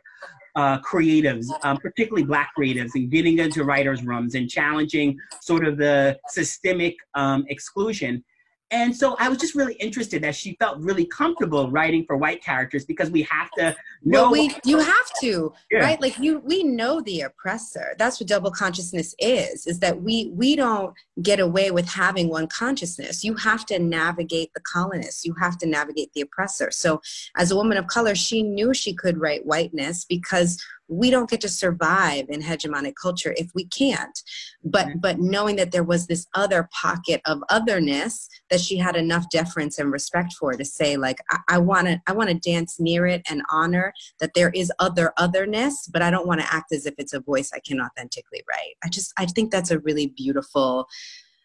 uh, 0.57 0.79
creatives, 0.81 1.47
um, 1.65 1.77
particularly 1.79 2.25
black 2.25 2.53
creatives, 2.57 2.91
and 2.95 3.11
getting 3.11 3.39
into 3.39 3.65
writers' 3.65 4.05
rooms 4.05 4.37
and 4.37 4.49
challenging 4.49 5.19
sort 5.41 5.67
of 5.67 5.77
the 5.77 6.17
systemic 6.29 6.95
um, 7.15 7.45
exclusion 7.49 8.23
and 8.71 8.97
so 8.97 9.15
I 9.19 9.29
was 9.29 9.39
just 9.39 9.55
really 9.55 9.75
interested 9.75 10.23
that 10.23 10.35
she 10.35 10.57
felt 10.59 10.79
really 10.81 11.05
comfortable 11.05 11.71
writing 11.71 12.05
for 12.07 12.17
white 12.17 12.43
characters 12.43 12.85
because 12.85 13.11
we 13.11 13.23
have 13.23 13.51
to 13.59 13.77
know. 14.03 14.23
Well, 14.23 14.33
we 14.33 14.55
you 14.65 14.79
have 14.79 15.11
to 15.21 15.53
yeah. 15.71 15.81
right, 15.81 16.01
like 16.01 16.19
you 16.19 16.41
we 16.41 16.65
know 16.65 17.01
the 17.03 17.23
oppressor. 17.23 17.95
That's 17.99 18.19
what 18.19 18.29
double 18.29 18.51
consciousness 18.51 19.15
is. 19.19 19.67
Is 19.67 19.79
that 19.81 20.03
we 20.03 20.31
we 20.35 20.57
don't 20.57 20.95
get 21.23 21.41
away 21.41 21.71
with 21.71 21.89
having 21.89 22.29
one 22.29 22.49
consciousness. 22.49 23.23
You 23.23 23.35
have 23.35 23.67
to 23.67 23.79
navigate 23.79 24.51
the 24.55 24.61
colonists. 24.61 25.25
You 25.25 25.35
have 25.41 25.59
to 25.59 25.67
navigate 25.67 26.13
the 26.15 26.23
oppressor. 26.23 26.71
So 26.71 27.01
as 27.37 27.51
a 27.51 27.57
woman 27.57 27.77
of 27.77 27.87
color, 27.87 28.15
she 28.15 28.43
knew 28.43 28.73
she 28.73 28.95
could 28.95 29.19
write 29.19 29.47
whiteness 29.47 30.05
because 30.05 30.59
we 30.89 31.11
don't 31.11 31.31
get 31.31 31.41
to 31.41 31.49
survive 31.49 32.27
in 32.29 32.43
hegemonic 32.43 32.95
culture 33.01 33.35
if 33.37 33.51
we 33.55 33.67
can't. 33.67 34.23
But 34.63 35.01
but 35.01 35.19
knowing 35.19 35.57
that 35.57 35.73
there 35.73 35.85
was 35.85 36.07
this 36.07 36.27
other 36.35 36.69
pocket 36.73 37.21
of 37.27 37.43
otherness 37.51 38.29
that 38.51 38.61
she 38.61 38.77
had 38.77 38.97
enough 38.97 39.29
deference 39.31 39.79
and 39.79 39.91
respect 39.91 40.35
for 40.35 40.53
to 40.53 40.65
say 40.65 40.97
like 40.97 41.19
i 41.49 41.59
want 41.59 41.87
to 41.87 42.01
i 42.07 42.13
want 42.13 42.29
to 42.29 42.35
dance 42.35 42.79
near 42.79 43.07
it 43.07 43.23
and 43.29 43.43
honor 43.51 43.93
that 44.21 44.35
there 44.35 44.51
is 44.51 44.71
other 44.79 45.13
otherness 45.17 45.89
but 45.93 46.03
i 46.03 46.11
don't 46.11 46.27
want 46.27 46.41
to 46.41 46.55
act 46.55 46.73
as 46.73 46.87
if 46.87 46.95
it's 46.99 47.13
a 47.13 47.21
voice 47.21 47.51
i 47.55 47.59
can 47.67 47.81
authentically 47.81 48.43
write. 48.49 48.75
I 48.85 48.89
just 48.89 49.13
i 49.19 49.27
think 49.27 49.51
that's 49.51 49.71
a 49.71 49.79
really 49.81 50.09
beautiful 50.09 50.87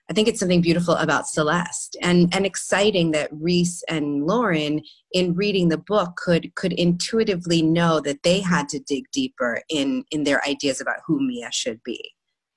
I 0.09 0.13
think 0.13 0.27
it's 0.27 0.39
something 0.39 0.61
beautiful 0.61 0.95
about 0.95 1.27
Celeste 1.27 1.95
and, 2.01 2.33
and 2.33 2.43
exciting 2.43 3.11
that 3.11 3.29
Reese 3.31 3.83
and 3.87 4.25
Lauren, 4.25 4.81
in 5.11 5.35
reading 5.35 5.69
the 5.69 5.77
book, 5.77 6.15
could 6.17 6.53
could 6.55 6.73
intuitively 6.73 7.61
know 7.61 7.99
that 7.99 8.23
they 8.23 8.39
had 8.39 8.67
to 8.69 8.79
dig 8.79 9.05
deeper 9.11 9.61
in 9.69 10.03
in 10.09 10.23
their 10.23 10.43
ideas 10.47 10.81
about 10.81 10.97
who 11.05 11.19
Mia 11.19 11.51
should 11.51 11.79
be. 11.83 12.13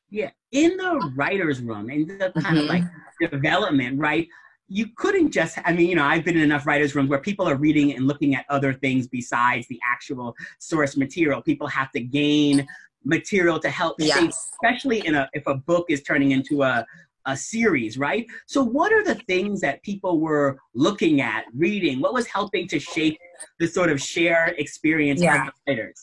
Yeah, 0.09 0.31
in 0.53 0.77
the 0.77 1.13
writer's 1.15 1.61
room, 1.61 1.91
in 1.91 2.07
the 2.07 2.33
kind 2.41 2.57
mm-hmm. 2.57 2.59
of 2.59 2.65
like 2.67 2.85
development, 3.31 3.99
right? 3.99 4.29
You 4.69 4.87
couldn't 4.97 5.33
just, 5.33 5.59
I 5.67 5.73
mean, 5.75 5.91
you 5.91 5.97
know, 5.97 6.05
I've 6.05 6.25
been 6.25 6.37
in 6.37 6.43
enough 6.43 6.67
writers' 6.67 6.95
rooms 6.95 7.11
where 7.11 7.19
people 7.19 7.47
are 7.47 7.57
reading 7.57 7.95
and 7.95 8.07
looking 8.07 8.35
at 8.35 8.47
other 8.49 8.73
things 8.73 9.07
besides 9.07 9.67
the 9.69 9.79
actual 9.87 10.35
source 10.59 10.97
material. 10.97 11.43
People 11.43 11.67
have 11.67 11.91
to 11.93 12.01
gain 12.01 12.67
material 13.05 13.59
to 13.59 13.69
help 13.69 13.97
yes. 13.99 14.19
shape, 14.19 14.31
especially 14.31 15.07
in 15.07 15.15
a 15.15 15.29
if 15.35 15.47
a 15.47 15.55
book 15.55 15.87
is 15.91 16.03
turning 16.03 16.31
into 16.31 16.63
a 16.63 16.87
a 17.27 17.37
series, 17.37 17.99
right? 17.99 18.27
So, 18.47 18.63
what 18.63 18.93
are 18.93 19.05
the 19.05 19.17
things 19.27 19.61
that 19.61 19.83
people 19.83 20.21
were 20.21 20.59
looking 20.75 21.21
at, 21.21 21.45
reading? 21.55 22.01
What 22.01 22.15
was 22.15 22.27
helping 22.27 22.69
to 22.69 22.79
shape 22.79 23.19
the 23.59 23.67
sort 23.67 23.91
of 23.91 24.01
share 24.01 24.55
experience 24.59 25.21
yeah. 25.21 25.49
writers? 25.67 26.01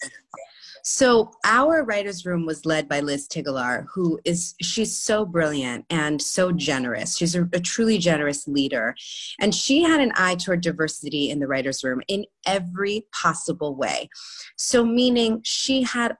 So 0.83 1.31
our 1.45 1.83
writers' 1.83 2.25
room 2.25 2.45
was 2.45 2.65
led 2.65 2.87
by 2.87 3.01
Liz 3.01 3.27
Tigelaar, 3.27 3.85
who 3.93 4.19
is 4.25 4.55
she's 4.61 4.95
so 4.95 5.25
brilliant 5.25 5.85
and 5.89 6.21
so 6.21 6.51
generous. 6.51 7.17
She's 7.17 7.35
a, 7.35 7.47
a, 7.53 7.59
truly 7.59 7.97
generous 7.97 8.47
leader, 8.47 8.95
and 9.39 9.53
she 9.53 9.83
had 9.83 9.99
an 9.99 10.11
eye 10.15 10.35
toward 10.35 10.61
diversity 10.61 11.29
in 11.29 11.39
the 11.39 11.47
writers' 11.47 11.83
room 11.83 12.01
in 12.07 12.25
every 12.45 13.05
possible 13.13 13.75
way. 13.75 14.09
So 14.57 14.85
meaning 14.85 15.41
she 15.43 15.83
had 15.83 16.15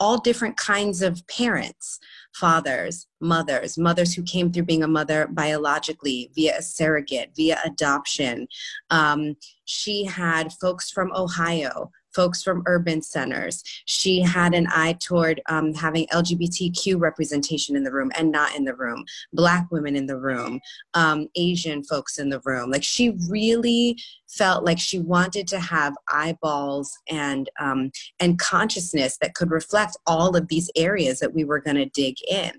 all 0.00 0.18
different 0.18 0.56
kinds 0.56 1.02
of 1.02 1.26
parents 1.26 1.98
fathers, 2.38 3.06
mothers, 3.20 3.76
mothers 3.76 4.14
who 4.14 4.22
came 4.22 4.52
through 4.52 4.62
being 4.62 4.84
a 4.84 4.88
mother 4.88 5.28
biologically 5.32 6.30
via 6.34 6.58
a 6.58 6.62
surrogate, 6.62 7.30
via 7.36 7.58
adoption. 7.64 8.46
Um, 8.90 9.36
she 9.64 10.04
had 10.04 10.52
folks 10.54 10.90
from 10.90 11.12
Ohio 11.12 11.90
folks 12.14 12.42
from 12.42 12.64
urban 12.66 13.00
centers. 13.00 13.62
She 13.84 14.20
had 14.20 14.54
an 14.54 14.66
eye 14.70 14.96
toward 14.98 15.40
um, 15.48 15.72
having 15.74 16.06
LGBTQ 16.08 16.98
representation 16.98 17.76
in 17.76 17.84
the 17.84 17.92
room 17.92 18.10
and 18.16 18.32
not 18.32 18.56
in 18.56 18.64
the 18.64 18.74
room, 18.74 19.04
Black 19.32 19.70
women 19.70 19.94
in 19.94 20.06
the 20.06 20.18
room, 20.18 20.60
um, 20.94 21.28
Asian 21.36 21.84
folks 21.84 22.18
in 22.18 22.28
the 22.28 22.40
room. 22.44 22.70
Like 22.72 22.82
she 22.82 23.16
really 23.28 23.98
felt 24.28 24.64
like 24.64 24.78
she 24.78 24.98
wanted 24.98 25.48
to 25.48 25.58
have 25.58 25.94
eyeballs 26.08 26.96
and 27.08 27.50
um, 27.60 27.90
and 28.20 28.38
consciousness 28.38 29.18
that 29.20 29.34
could 29.34 29.50
reflect 29.50 29.96
all 30.06 30.36
of 30.36 30.48
these 30.48 30.70
areas 30.76 31.18
that 31.20 31.34
we 31.34 31.44
were 31.44 31.60
going 31.60 31.76
to 31.76 31.86
dig 31.86 32.16
in. 32.28 32.52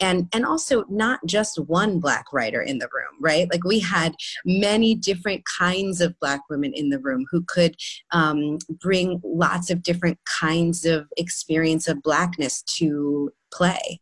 And 0.00 0.28
and 0.32 0.44
also 0.44 0.84
not 0.88 1.20
just 1.26 1.58
one 1.58 2.00
black 2.00 2.32
writer 2.32 2.62
in 2.62 2.78
the 2.78 2.88
room 2.92 3.10
right? 3.20 3.48
Like 3.52 3.64
we 3.64 3.78
had 3.78 4.14
many 4.44 4.94
different 4.94 5.42
kinds 5.58 6.00
of 6.00 6.18
black 6.18 6.40
women 6.48 6.72
in 6.74 6.88
the 6.88 6.98
room 6.98 7.26
who 7.30 7.42
could 7.46 7.76
um, 8.12 8.58
bring 8.80 9.20
lots 9.22 9.70
of 9.70 9.82
different 9.82 10.18
kinds 10.24 10.84
of 10.84 11.06
experience 11.16 11.86
of 11.86 12.02
blackness 12.02 12.62
to 12.78 13.30
play. 13.52 14.00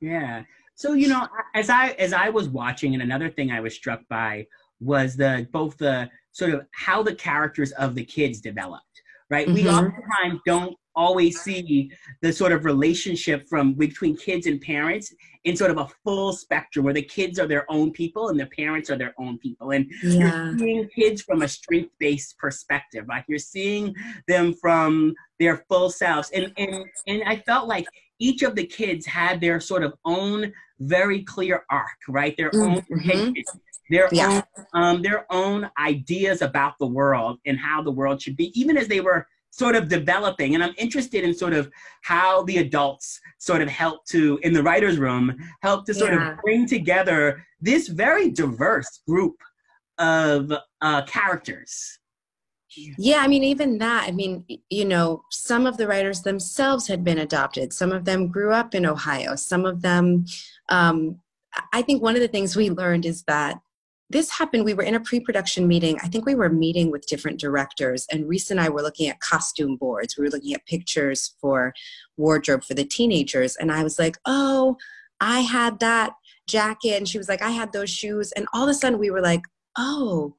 Yeah. 0.00 0.44
So 0.74 0.92
you 0.92 1.08
know 1.08 1.26
as 1.56 1.70
i 1.70 1.88
as 1.98 2.12
i 2.12 2.28
was 2.28 2.48
watching 2.48 2.94
and 2.94 3.02
another 3.02 3.28
thing 3.28 3.50
i 3.50 3.58
was 3.58 3.74
struck 3.74 4.00
by 4.08 4.46
was 4.80 5.16
the 5.16 5.46
both 5.52 5.76
the 5.78 6.08
sort 6.32 6.52
of 6.52 6.66
how 6.72 7.02
the 7.02 7.14
characters 7.14 7.72
of 7.72 7.94
the 7.94 8.04
kids 8.04 8.40
developed 8.40 8.84
right 9.30 9.46
mm-hmm. 9.46 9.54
we 9.54 9.68
oftentimes 9.68 10.40
don't 10.46 10.76
always 10.94 11.40
see 11.40 11.90
the 12.22 12.32
sort 12.32 12.50
of 12.50 12.64
relationship 12.64 13.48
from 13.48 13.72
between 13.72 14.16
kids 14.16 14.46
and 14.46 14.60
parents 14.60 15.14
in 15.44 15.56
sort 15.56 15.70
of 15.70 15.78
a 15.78 15.86
full 16.02 16.32
spectrum 16.32 16.84
where 16.84 16.92
the 16.92 17.02
kids 17.02 17.38
are 17.38 17.46
their 17.46 17.64
own 17.70 17.92
people 17.92 18.30
and 18.30 18.40
the 18.40 18.46
parents 18.46 18.90
are 18.90 18.98
their 18.98 19.14
own 19.16 19.38
people 19.38 19.70
and 19.70 19.86
yeah. 20.02 20.46
you're 20.46 20.58
seeing 20.58 20.88
kids 20.88 21.22
from 21.22 21.42
a 21.42 21.48
strength-based 21.48 22.36
perspective 22.38 23.04
like 23.08 23.24
you're 23.28 23.38
seeing 23.38 23.94
them 24.26 24.52
from 24.54 25.14
their 25.38 25.64
full 25.68 25.88
selves 25.88 26.30
and 26.34 26.52
and 26.58 26.84
and 27.06 27.22
i 27.26 27.36
felt 27.36 27.68
like 27.68 27.86
each 28.18 28.42
of 28.42 28.54
the 28.54 28.66
kids 28.66 29.06
had 29.06 29.40
their 29.40 29.60
sort 29.60 29.82
of 29.82 29.94
own 30.04 30.52
very 30.80 31.22
clear 31.24 31.64
arc 31.70 31.98
right 32.08 32.36
their 32.36 32.50
mm-hmm. 32.50 33.10
own 33.10 33.34
their 33.90 34.08
yeah. 34.12 34.42
own 34.74 34.82
um, 34.82 35.02
their 35.02 35.26
own 35.30 35.68
ideas 35.78 36.42
about 36.42 36.74
the 36.78 36.86
world 36.86 37.38
and 37.46 37.58
how 37.58 37.82
the 37.82 37.90
world 37.90 38.20
should 38.20 38.36
be 38.36 38.58
even 38.58 38.76
as 38.76 38.88
they 38.88 39.00
were 39.00 39.26
sort 39.50 39.74
of 39.74 39.88
developing 39.88 40.54
and 40.54 40.62
i'm 40.62 40.74
interested 40.78 41.24
in 41.24 41.34
sort 41.34 41.52
of 41.52 41.70
how 42.02 42.42
the 42.44 42.58
adults 42.58 43.18
sort 43.38 43.62
of 43.62 43.68
help 43.68 44.04
to 44.04 44.38
in 44.42 44.52
the 44.52 44.62
writers 44.62 44.98
room 44.98 45.34
help 45.62 45.84
to 45.86 45.94
sort 45.94 46.12
yeah. 46.12 46.32
of 46.32 46.38
bring 46.38 46.66
together 46.66 47.44
this 47.60 47.88
very 47.88 48.30
diverse 48.30 49.00
group 49.08 49.36
of 49.98 50.52
uh, 50.80 51.02
characters 51.06 51.98
yeah. 52.76 53.18
I 53.20 53.28
mean 53.28 53.44
even 53.44 53.78
that 53.78 54.06
i 54.08 54.12
mean 54.12 54.44
you 54.68 54.84
know 54.84 55.22
some 55.30 55.66
of 55.66 55.76
the 55.76 55.86
writers 55.86 56.22
themselves 56.22 56.86
had 56.86 57.04
been 57.04 57.18
adopted. 57.18 57.72
Some 57.72 57.92
of 57.92 58.04
them 58.04 58.28
grew 58.28 58.52
up 58.52 58.74
in 58.74 58.86
ohio. 58.86 59.36
Some 59.36 59.64
of 59.64 59.82
them 59.82 60.26
um, 60.68 61.20
i 61.72 61.82
think 61.82 62.02
one 62.02 62.14
of 62.14 62.20
the 62.20 62.28
things 62.28 62.56
we 62.56 62.70
learned 62.70 63.06
is 63.06 63.22
that 63.24 63.58
this 64.10 64.30
happened 64.30 64.64
we 64.64 64.74
were 64.74 64.82
in 64.82 64.94
a 64.94 65.00
pre-production 65.00 65.68
meeting. 65.68 65.98
I 66.02 66.08
think 66.08 66.24
we 66.24 66.34
were 66.34 66.48
meeting 66.48 66.90
with 66.90 67.06
different 67.06 67.38
directors 67.38 68.06
and 68.10 68.28
Reese 68.28 68.50
and 68.50 68.60
i 68.60 68.68
were 68.68 68.82
looking 68.82 69.08
at 69.08 69.20
costume 69.20 69.76
boards. 69.76 70.16
We 70.16 70.24
were 70.24 70.30
looking 70.30 70.54
at 70.54 70.66
pictures 70.66 71.34
for 71.40 71.74
wardrobe 72.16 72.64
for 72.64 72.74
the 72.74 72.84
teenagers 72.84 73.56
and 73.56 73.70
i 73.70 73.82
was 73.82 73.98
like 73.98 74.16
oh 74.26 74.76
i 75.20 75.40
had 75.40 75.80
that 75.80 76.12
jacket. 76.46 76.96
And 76.96 77.08
she 77.08 77.18
was 77.18 77.28
like 77.28 77.42
i 77.42 77.50
had 77.50 77.72
those 77.72 77.90
shoes. 77.90 78.32
And 78.32 78.46
all 78.52 78.64
of 78.64 78.70
a 78.70 78.74
sudden 78.74 78.98
we 78.98 79.10
were 79.10 79.20
like 79.20 79.42
oh 79.76 80.34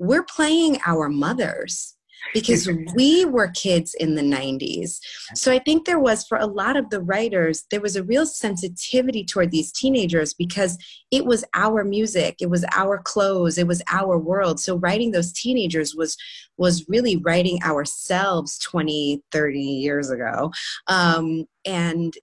we're 0.00 0.24
playing 0.24 0.78
our 0.86 1.08
mothers 1.08 1.94
because 2.34 2.68
we 2.94 3.24
were 3.24 3.48
kids 3.48 3.94
in 3.94 4.14
the 4.14 4.22
90s. 4.22 4.98
So 5.34 5.52
I 5.52 5.58
think 5.58 5.84
there 5.86 5.98
was, 5.98 6.26
for 6.26 6.38
a 6.38 6.46
lot 6.46 6.76
of 6.76 6.90
the 6.90 7.00
writers, 7.00 7.64
there 7.70 7.80
was 7.80 7.96
a 7.96 8.02
real 8.02 8.26
sensitivity 8.26 9.24
toward 9.24 9.50
these 9.50 9.72
teenagers 9.72 10.34
because 10.34 10.78
it 11.10 11.24
was 11.24 11.44
our 11.54 11.84
music, 11.84 12.36
it 12.40 12.50
was 12.50 12.64
our 12.74 12.98
clothes, 12.98 13.58
it 13.58 13.66
was 13.66 13.82
our 13.90 14.18
world. 14.18 14.60
So 14.60 14.76
writing 14.76 15.12
those 15.12 15.32
teenagers 15.32 15.94
was 15.94 16.16
was 16.56 16.88
really 16.88 17.16
writing 17.16 17.62
ourselves 17.62 18.58
20, 18.58 19.22
30 19.32 19.60
years 19.60 20.10
ago. 20.10 20.50
Um, 20.88 21.46
and 21.64 22.14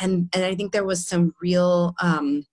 and 0.00 0.28
and 0.34 0.44
I 0.44 0.54
think 0.54 0.72
there 0.72 0.84
was 0.84 1.06
some 1.06 1.34
real 1.40 1.94
um, 2.00 2.44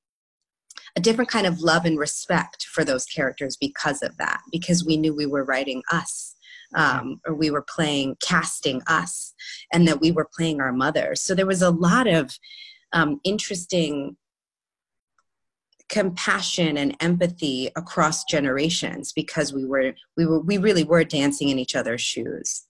a 0.96 1.02
different 1.02 1.30
kind 1.30 1.48
of 1.48 1.62
love 1.62 1.86
and 1.86 1.98
respect 1.98 2.66
for 2.66 2.84
those 2.84 3.06
characters 3.06 3.58
because 3.60 4.02
of 4.02 4.18
that, 4.18 4.42
because 4.52 4.86
we 4.86 4.98
knew 4.98 5.16
we 5.16 5.26
were 5.26 5.46
writing 5.46 5.82
us 5.92 6.36
um, 6.76 7.20
or 7.26 7.34
we 7.34 7.50
were 7.50 7.66
playing 7.68 8.16
casting 8.22 8.82
us 8.88 9.34
and 9.74 9.88
that 9.88 10.02
we 10.02 10.12
were 10.12 10.28
playing 10.38 10.62
our 10.62 10.72
mothers 10.72 11.22
so 11.22 11.36
there 11.36 11.46
was 11.46 11.62
a 11.62 11.70
lot 11.70 12.08
of 12.08 12.38
um, 12.94 13.20
interesting 13.24 14.16
compassion 15.90 16.78
and 16.78 16.96
empathy 17.02 17.70
across 17.76 18.24
generations 18.24 19.12
because 19.12 19.52
we 19.54 19.66
were 19.66 19.94
we 20.16 20.26
were 20.26 20.40
we 20.40 20.58
really 20.58 20.86
were 20.86 21.04
dancing 21.04 21.50
in 21.50 21.60
each 21.60 21.76
other's 21.76 22.00
shoes. 22.02 22.66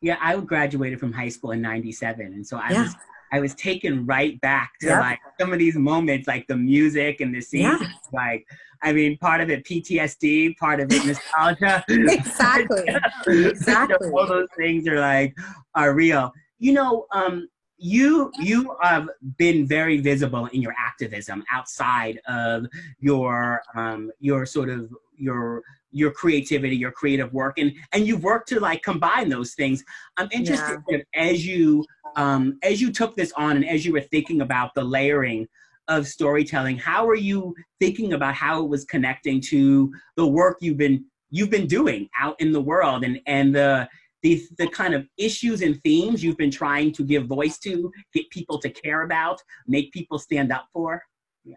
Yeah 0.00 0.16
i 0.22 0.34
graduated 0.40 0.98
from 0.98 1.12
high 1.12 1.28
school 1.28 1.50
in 1.50 1.60
97 1.60 2.24
and 2.26 2.46
so 2.46 2.56
i 2.56 2.70
Yeah. 2.70 2.84
was 2.84 2.96
i 3.34 3.40
was 3.40 3.54
taken 3.56 4.06
right 4.06 4.40
back 4.40 4.70
to 4.80 4.86
Yep. 4.88 5.00
like 5.00 5.20
some 5.40 5.52
of 5.52 5.58
these 5.58 5.76
moments 5.76 6.26
like 6.28 6.46
the 6.46 6.56
music 6.56 7.20
and 7.20 7.34
the 7.34 7.40
scenes 7.40 7.80
Yeah. 7.80 7.88
like 8.12 8.42
i 8.82 8.92
mean 8.92 9.18
part 9.18 9.40
of 9.40 9.48
it 9.50 9.64
ptsd 9.68 10.56
part 10.56 10.78
of 10.80 10.92
it 10.92 11.04
nostalgia 11.10 11.84
exactly 11.88 12.84
Exactly. 13.26 14.08
all 14.14 14.26
those 14.26 14.48
things 14.58 14.86
are 14.86 15.00
like 15.00 15.34
are 15.74 15.92
real 15.94 16.32
you 16.58 16.72
know 16.72 17.06
um 17.12 17.48
you 17.76 18.32
you 18.36 18.58
have 18.82 19.08
been 19.36 19.66
very 19.66 19.98
visible 19.98 20.46
in 20.54 20.60
your 20.62 20.74
activism 20.78 21.42
outside 21.50 22.20
of 22.28 22.66
your 23.00 23.60
um 23.74 24.10
your 24.20 24.46
sort 24.46 24.70
of 24.70 24.82
your 25.16 25.62
your 25.90 26.10
creativity 26.12 26.76
your 26.76 26.92
creative 26.92 27.32
work 27.32 27.54
and 27.58 27.72
and 27.92 28.06
you've 28.06 28.22
worked 28.22 28.48
to 28.48 28.60
like 28.60 28.80
combine 28.82 29.28
those 29.28 29.54
things 29.54 29.82
i'm 30.18 30.28
interested 30.32 30.78
if 30.88 31.02
as 31.14 31.46
you 31.46 31.84
um 32.16 32.58
as 32.62 32.80
you 32.80 32.92
took 32.92 33.16
this 33.16 33.32
on 33.36 33.56
and 33.56 33.68
as 33.68 33.84
you 33.84 33.92
were 33.92 34.00
thinking 34.00 34.40
about 34.40 34.74
the 34.74 34.84
layering 34.84 35.46
of 35.88 36.06
storytelling 36.06 36.78
how 36.78 37.06
are 37.06 37.14
you 37.14 37.54
thinking 37.80 38.14
about 38.14 38.34
how 38.34 38.62
it 38.62 38.68
was 38.68 38.84
connecting 38.84 39.40
to 39.40 39.92
the 40.16 40.26
work 40.26 40.56
you've 40.60 40.78
been 40.78 41.04
you've 41.30 41.50
been 41.50 41.66
doing 41.66 42.08
out 42.18 42.40
in 42.40 42.52
the 42.52 42.60
world 42.60 43.04
and 43.04 43.20
and 43.26 43.54
the 43.54 43.86
the, 44.24 44.42
the 44.56 44.66
kind 44.68 44.94
of 44.94 45.06
issues 45.18 45.60
and 45.60 45.80
themes 45.82 46.24
you've 46.24 46.38
been 46.38 46.50
trying 46.50 46.90
to 46.92 47.04
give 47.04 47.26
voice 47.26 47.58
to, 47.58 47.92
get 48.14 48.28
people 48.30 48.58
to 48.58 48.70
care 48.70 49.02
about, 49.02 49.38
make 49.68 49.92
people 49.92 50.18
stand 50.18 50.50
up 50.50 50.66
for? 50.72 51.02
Yeah, 51.44 51.56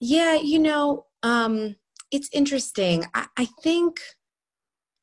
yeah 0.00 0.34
you 0.34 0.58
know, 0.58 1.06
um, 1.22 1.76
it's 2.10 2.28
interesting. 2.32 3.04
I, 3.14 3.26
I 3.36 3.46
think 3.62 4.00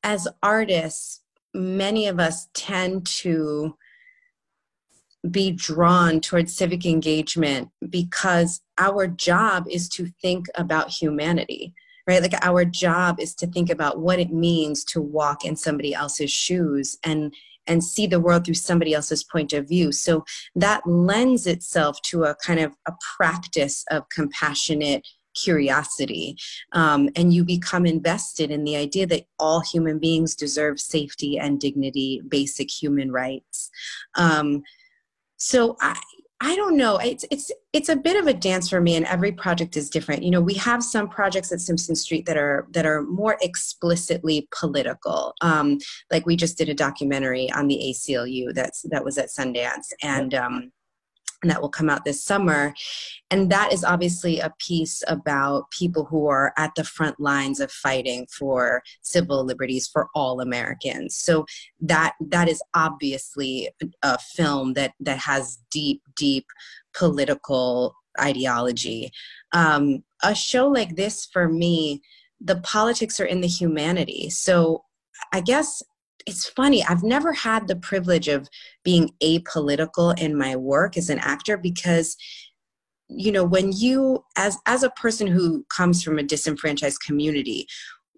as 0.02 0.28
artists, 0.42 1.22
many 1.54 2.08
of 2.08 2.20
us 2.20 2.48
tend 2.52 3.06
to 3.06 3.74
be 5.30 5.50
drawn 5.50 6.20
towards 6.20 6.56
civic 6.56 6.84
engagement 6.84 7.70
because 7.88 8.60
our 8.78 9.06
job 9.06 9.66
is 9.70 9.88
to 9.90 10.06
think 10.22 10.46
about 10.54 10.90
humanity 10.90 11.74
right? 12.06 12.22
Like 12.22 12.34
our 12.42 12.64
job 12.64 13.18
is 13.18 13.34
to 13.36 13.46
think 13.46 13.68
about 13.68 13.98
what 13.98 14.20
it 14.20 14.32
means 14.32 14.84
to 14.84 15.00
walk 15.00 15.44
in 15.44 15.56
somebody 15.56 15.92
else's 15.92 16.30
shoes 16.30 16.96
and 17.04 17.34
and 17.68 17.82
see 17.82 18.06
the 18.06 18.20
world 18.20 18.44
through 18.44 18.54
somebody 18.54 18.94
else's 18.94 19.24
point 19.24 19.52
of 19.52 19.68
view. 19.68 19.90
So 19.90 20.24
that 20.54 20.86
lends 20.86 21.48
itself 21.48 22.00
to 22.02 22.22
a 22.22 22.36
kind 22.36 22.60
of 22.60 22.72
a 22.86 22.92
practice 23.16 23.84
of 23.90 24.08
compassionate 24.08 25.04
curiosity 25.34 26.36
um, 26.72 27.10
and 27.16 27.34
you 27.34 27.44
become 27.44 27.84
invested 27.84 28.50
in 28.50 28.64
the 28.64 28.76
idea 28.76 29.06
that 29.06 29.26
all 29.38 29.60
human 29.60 29.98
beings 29.98 30.34
deserve 30.34 30.80
safety 30.80 31.38
and 31.38 31.60
dignity 31.60 32.22
basic 32.28 32.70
human 32.70 33.12
rights. 33.12 33.68
Um, 34.14 34.62
so 35.36 35.76
i 35.80 35.96
I 36.40 36.54
don't 36.54 36.76
know. 36.76 36.98
It's 36.98 37.24
it's 37.30 37.50
it's 37.72 37.88
a 37.88 37.96
bit 37.96 38.18
of 38.18 38.26
a 38.26 38.34
dance 38.34 38.68
for 38.68 38.78
me, 38.78 38.94
and 38.94 39.06
every 39.06 39.32
project 39.32 39.74
is 39.74 39.88
different. 39.88 40.22
You 40.22 40.30
know, 40.30 40.42
we 40.42 40.52
have 40.54 40.82
some 40.82 41.08
projects 41.08 41.50
at 41.50 41.62
Simpson 41.62 41.96
Street 41.96 42.26
that 42.26 42.36
are 42.36 42.66
that 42.72 42.84
are 42.84 43.02
more 43.02 43.38
explicitly 43.40 44.46
political. 44.50 45.34
Um, 45.40 45.78
like 46.10 46.26
we 46.26 46.36
just 46.36 46.58
did 46.58 46.68
a 46.68 46.74
documentary 46.74 47.50
on 47.52 47.68
the 47.68 47.76
ACLU 47.76 48.52
that's 48.52 48.82
that 48.90 49.02
was 49.02 49.16
at 49.16 49.30
Sundance, 49.30 49.86
and 50.02 50.34
um, 50.34 50.72
that 51.42 51.60
will 51.60 51.68
come 51.68 51.90
out 51.90 52.04
this 52.04 52.22
summer. 52.22 52.74
And 53.30 53.50
that 53.50 53.72
is 53.72 53.84
obviously 53.84 54.40
a 54.40 54.52
piece 54.58 55.02
about 55.06 55.70
people 55.70 56.04
who 56.04 56.28
are 56.28 56.52
at 56.56 56.74
the 56.74 56.84
front 56.84 57.20
lines 57.20 57.60
of 57.60 57.70
fighting 57.70 58.26
for 58.26 58.82
civil 59.02 59.44
liberties 59.44 59.88
for 59.88 60.08
all 60.14 60.40
Americans. 60.40 61.16
So 61.16 61.46
that 61.80 62.14
that 62.20 62.48
is 62.48 62.62
obviously 62.74 63.70
a 64.02 64.18
film 64.18 64.74
that 64.74 64.92
that 65.00 65.18
has 65.18 65.58
deep, 65.70 66.02
deep 66.16 66.46
political 66.94 67.94
ideology. 68.20 69.10
Um, 69.52 70.02
a 70.22 70.34
show 70.34 70.68
like 70.68 70.96
this 70.96 71.26
for 71.26 71.48
me, 71.48 72.02
the 72.40 72.56
politics 72.60 73.20
are 73.20 73.26
in 73.26 73.40
the 73.40 73.48
humanity. 73.48 74.30
So 74.30 74.84
I 75.32 75.40
guess 75.40 75.82
it's 76.26 76.48
funny 76.48 76.84
i've 76.84 77.02
never 77.02 77.32
had 77.32 77.66
the 77.68 77.76
privilege 77.76 78.28
of 78.28 78.48
being 78.84 79.10
apolitical 79.22 80.18
in 80.18 80.36
my 80.36 80.56
work 80.56 80.96
as 80.96 81.08
an 81.08 81.18
actor 81.20 81.56
because 81.56 82.16
you 83.08 83.30
know 83.30 83.44
when 83.44 83.72
you 83.72 84.24
as 84.36 84.58
as 84.66 84.82
a 84.82 84.90
person 84.90 85.26
who 85.26 85.64
comes 85.64 86.02
from 86.02 86.18
a 86.18 86.22
disenfranchised 86.22 87.00
community 87.00 87.66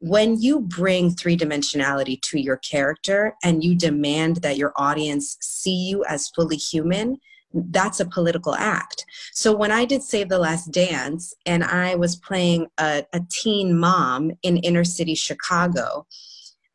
when 0.00 0.40
you 0.40 0.60
bring 0.60 1.10
three 1.10 1.36
dimensionality 1.36 2.20
to 2.22 2.40
your 2.40 2.58
character 2.58 3.34
and 3.42 3.64
you 3.64 3.74
demand 3.74 4.36
that 4.36 4.56
your 4.56 4.72
audience 4.76 5.36
see 5.40 5.88
you 5.88 6.04
as 6.04 6.28
fully 6.28 6.56
human 6.56 7.16
that's 7.70 7.98
a 7.98 8.04
political 8.04 8.54
act. 8.54 9.06
So 9.32 9.56
when 9.56 9.72
i 9.72 9.84
did 9.84 10.02
save 10.02 10.28
the 10.28 10.38
last 10.38 10.70
dance 10.70 11.34
and 11.46 11.64
i 11.64 11.94
was 11.94 12.16
playing 12.16 12.66
a, 12.78 13.04
a 13.12 13.20
teen 13.30 13.78
mom 13.78 14.32
in 14.42 14.58
inner 14.58 14.84
city 14.84 15.14
chicago 15.14 16.06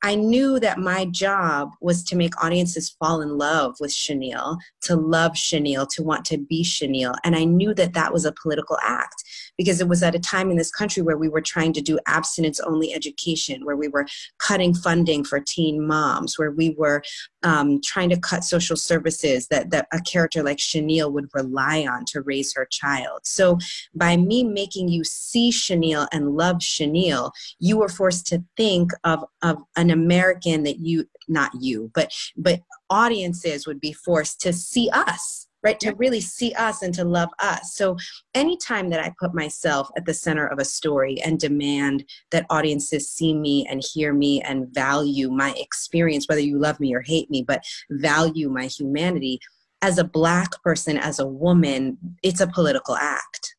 I 0.03 0.15
knew 0.15 0.59
that 0.59 0.79
my 0.79 1.05
job 1.05 1.71
was 1.79 2.03
to 2.05 2.17
make 2.17 2.43
audiences 2.43 2.89
fall 2.99 3.21
in 3.21 3.37
love 3.37 3.75
with 3.79 3.93
Chenille, 3.93 4.57
to 4.81 4.97
love 4.97 5.33
Chenille, 5.35 5.87
to 5.87 6.03
want 6.03 6.25
to 6.25 6.37
be 6.37 6.61
Chenille. 6.61 7.15
And 7.23 7.37
I 7.37 7.45
knew 7.45 7.73
that 7.75 7.93
that 7.93 8.11
was 8.11 8.25
a 8.25 8.33
political 8.33 8.77
act 8.83 9.23
because 9.57 9.81
it 9.81 9.87
was 9.87 10.03
at 10.03 10.15
a 10.15 10.19
time 10.19 10.49
in 10.51 10.57
this 10.57 10.71
country 10.71 11.03
where 11.03 11.17
we 11.17 11.29
were 11.29 11.41
trying 11.41 11.73
to 11.73 11.81
do 11.81 11.99
abstinence 12.07 12.59
only 12.59 12.93
education, 12.93 13.65
where 13.65 13.75
we 13.75 13.87
were 13.87 14.05
cutting 14.39 14.73
funding 14.73 15.23
for 15.23 15.39
teen 15.39 15.85
moms, 15.85 16.37
where 16.37 16.51
we 16.51 16.75
were 16.77 17.03
um, 17.43 17.79
trying 17.83 18.09
to 18.09 18.19
cut 18.19 18.43
social 18.43 18.75
services 18.75 19.47
that, 19.47 19.69
that 19.71 19.87
a 19.91 19.99
character 20.01 20.43
like 20.43 20.57
Chenille 20.57 21.11
would 21.11 21.29
rely 21.33 21.85
on 21.85 22.05
to 22.05 22.21
raise 22.21 22.53
her 22.55 22.67
child. 22.71 23.19
So 23.23 23.57
by 23.93 24.17
me 24.17 24.43
making 24.43 24.89
you 24.89 25.03
see 25.03 25.51
Chenille 25.51 26.07
and 26.11 26.35
love 26.35 26.59
Chenille, 26.59 27.31
you 27.59 27.77
were 27.77 27.89
forced 27.89 28.27
to 28.27 28.43
think 28.57 28.91
of, 29.03 29.23
of 29.41 29.57
an 29.75 29.89
American 29.89 30.63
that 30.63 30.79
you, 30.79 31.05
not 31.27 31.51
you, 31.59 31.91
but 31.93 32.11
but 32.35 32.61
audiences 32.89 33.65
would 33.65 33.79
be 33.79 33.93
forced 33.93 34.41
to 34.41 34.53
see 34.53 34.89
us, 34.91 35.47
right? 35.63 35.79
To 35.79 35.93
really 35.95 36.21
see 36.21 36.53
us 36.53 36.81
and 36.81 36.93
to 36.95 37.05
love 37.05 37.29
us. 37.39 37.75
So 37.75 37.97
anytime 38.35 38.89
that 38.89 38.99
I 38.99 39.13
put 39.19 39.33
myself 39.33 39.89
at 39.97 40.05
the 40.05 40.13
center 40.13 40.45
of 40.45 40.59
a 40.59 40.65
story 40.65 41.21
and 41.21 41.39
demand 41.39 42.03
that 42.31 42.45
audiences 42.49 43.09
see 43.09 43.33
me 43.33 43.65
and 43.69 43.81
hear 43.93 44.13
me 44.13 44.41
and 44.41 44.67
value 44.73 45.29
my 45.29 45.53
experience, 45.57 46.27
whether 46.27 46.41
you 46.41 46.59
love 46.59 46.79
me 46.79 46.93
or 46.93 47.01
hate 47.01 47.29
me, 47.29 47.43
but 47.43 47.63
value 47.89 48.49
my 48.49 48.65
humanity, 48.65 49.39
as 49.81 49.97
a 49.97 50.03
black 50.03 50.51
person, 50.63 50.97
as 50.97 51.19
a 51.19 51.27
woman, 51.27 51.97
it's 52.23 52.41
a 52.41 52.47
political 52.47 52.95
act. 52.95 53.55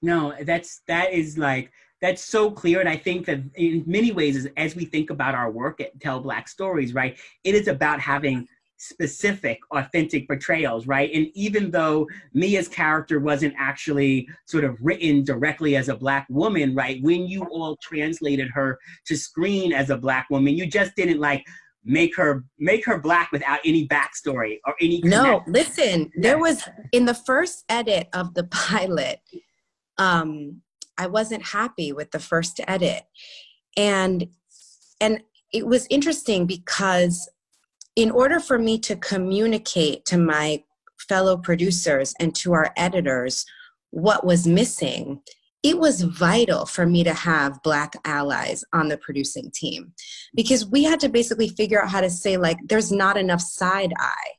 No, 0.00 0.34
that's 0.42 0.82
that 0.88 1.12
is 1.12 1.38
like 1.38 1.70
that's 2.00 2.22
so 2.22 2.50
clear 2.50 2.80
and 2.80 2.88
i 2.88 2.96
think 2.96 3.24
that 3.26 3.38
in 3.54 3.84
many 3.86 4.10
ways 4.10 4.46
as, 4.56 4.74
we 4.74 4.84
think 4.84 5.10
about 5.10 5.36
our 5.36 5.50
work 5.50 5.80
at 5.80 5.98
tell 6.00 6.18
black 6.18 6.48
stories 6.48 6.92
right 6.92 7.16
it 7.44 7.54
is 7.54 7.68
about 7.68 8.00
having 8.00 8.46
specific 8.82 9.60
authentic 9.70 10.26
portrayals 10.26 10.86
right 10.86 11.10
and 11.14 11.28
even 11.34 11.70
though 11.70 12.06
mia's 12.34 12.66
character 12.66 13.20
wasn't 13.20 13.54
actually 13.56 14.28
sort 14.46 14.64
of 14.64 14.76
written 14.80 15.22
directly 15.22 15.76
as 15.76 15.88
a 15.88 15.94
black 15.94 16.26
woman 16.28 16.74
right 16.74 17.00
when 17.02 17.26
you 17.26 17.44
all 17.44 17.76
translated 17.80 18.48
her 18.50 18.78
to 19.06 19.16
screen 19.16 19.72
as 19.72 19.90
a 19.90 19.96
black 19.96 20.26
woman 20.30 20.54
you 20.54 20.66
just 20.66 20.96
didn't 20.96 21.20
like 21.20 21.44
make 21.84 22.16
her 22.16 22.44
make 22.58 22.84
her 22.84 22.98
black 22.98 23.30
without 23.30 23.60
any 23.64 23.86
backstory 23.86 24.58
or 24.66 24.74
any 24.80 25.00
no 25.04 25.40
connection. 25.40 25.52
listen 25.52 26.12
there 26.16 26.38
was 26.38 26.68
in 26.90 27.04
the 27.04 27.14
first 27.14 27.64
edit 27.68 28.08
of 28.12 28.34
the 28.34 28.44
pilot 28.44 29.20
um 29.98 30.60
I 30.98 31.06
wasn't 31.06 31.44
happy 31.44 31.92
with 31.92 32.10
the 32.10 32.18
first 32.18 32.60
edit. 32.66 33.04
And 33.76 34.28
and 35.00 35.22
it 35.52 35.66
was 35.66 35.86
interesting 35.90 36.46
because 36.46 37.28
in 37.96 38.10
order 38.10 38.40
for 38.40 38.58
me 38.58 38.78
to 38.78 38.96
communicate 38.96 40.04
to 40.06 40.18
my 40.18 40.62
fellow 41.08 41.36
producers 41.36 42.14
and 42.20 42.34
to 42.36 42.52
our 42.52 42.72
editors 42.76 43.44
what 43.90 44.24
was 44.24 44.46
missing, 44.46 45.20
it 45.62 45.78
was 45.78 46.02
vital 46.02 46.66
for 46.66 46.86
me 46.86 47.04
to 47.04 47.12
have 47.12 47.62
black 47.62 47.94
allies 48.04 48.64
on 48.72 48.88
the 48.88 48.96
producing 48.96 49.50
team. 49.52 49.92
Because 50.34 50.66
we 50.66 50.82
had 50.84 51.00
to 51.00 51.08
basically 51.08 51.48
figure 51.48 51.82
out 51.82 51.90
how 51.90 52.00
to 52.00 52.10
say 52.10 52.36
like 52.36 52.56
there's 52.66 52.90
not 52.90 53.16
enough 53.16 53.40
side 53.40 53.92
eye. 53.98 54.30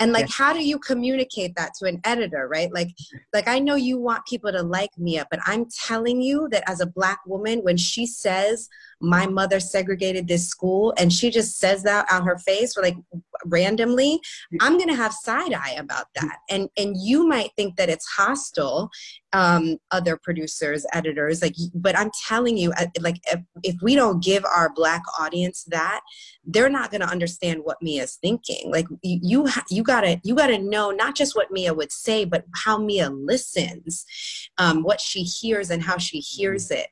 And 0.00 0.12
like 0.12 0.28
how 0.30 0.52
do 0.52 0.64
you 0.64 0.78
communicate 0.78 1.54
that 1.56 1.72
to 1.78 1.86
an 1.86 2.00
editor 2.04 2.48
right? 2.48 2.72
Like 2.72 2.90
like 3.32 3.48
i 3.48 3.58
know 3.58 3.74
you 3.74 3.98
want 3.98 4.26
people 4.26 4.52
to 4.52 4.62
like 4.62 4.90
mia 4.98 5.26
but 5.30 5.40
i'm 5.46 5.66
telling 5.86 6.20
you 6.20 6.48
that 6.50 6.68
as 6.68 6.80
a 6.80 6.86
black 6.86 7.20
woman 7.26 7.60
when 7.60 7.76
she 7.76 8.06
says 8.06 8.68
my 9.02 9.26
mother 9.26 9.60
segregated 9.60 10.28
this 10.28 10.48
school 10.48 10.94
and 10.96 11.12
she 11.12 11.30
just 11.30 11.58
says 11.58 11.82
that 11.82 12.06
on 12.10 12.24
her 12.24 12.38
face 12.38 12.74
we're 12.76 12.82
like 12.82 12.96
randomly 13.44 14.20
i'm 14.60 14.76
going 14.76 14.88
to 14.88 14.94
have 14.94 15.12
side 15.12 15.52
eye 15.52 15.74
about 15.78 16.06
that. 16.14 16.38
And 16.48 16.68
and 16.76 16.94
you 16.96 17.26
might 17.26 17.50
think 17.56 17.76
that 17.76 17.88
it's 17.88 18.06
hostile 18.06 18.90
um 19.32 19.78
other 19.90 20.16
producers 20.22 20.86
editors 20.92 21.42
like 21.42 21.54
but 21.74 21.98
i'm 21.98 22.10
telling 22.28 22.56
you 22.56 22.72
like 23.00 23.20
if, 23.26 23.40
if 23.62 23.76
we 23.82 23.94
don't 23.94 24.22
give 24.22 24.44
our 24.44 24.72
black 24.74 25.02
audience 25.18 25.64
that 25.64 26.02
they're 26.44 26.68
not 26.68 26.90
going 26.90 27.00
to 27.00 27.06
understand 27.08 27.60
what 27.62 27.78
mia's 27.82 28.18
thinking. 28.20 28.70
Like 28.70 28.86
you 29.02 29.48
you 29.70 29.82
gotta 29.82 30.20
you 30.24 30.34
gotta 30.34 30.58
know 30.58 30.90
not 30.90 31.14
just 31.14 31.36
what 31.36 31.52
mia 31.52 31.72
would 31.72 31.92
say 31.92 32.24
but 32.24 32.44
how 32.54 32.78
mia 32.78 33.10
listens 33.10 34.04
um 34.58 34.82
what 34.82 35.00
she 35.00 35.22
hears 35.22 35.70
and 35.70 35.82
how 35.82 35.98
she 35.98 36.18
hears 36.18 36.70
it. 36.70 36.88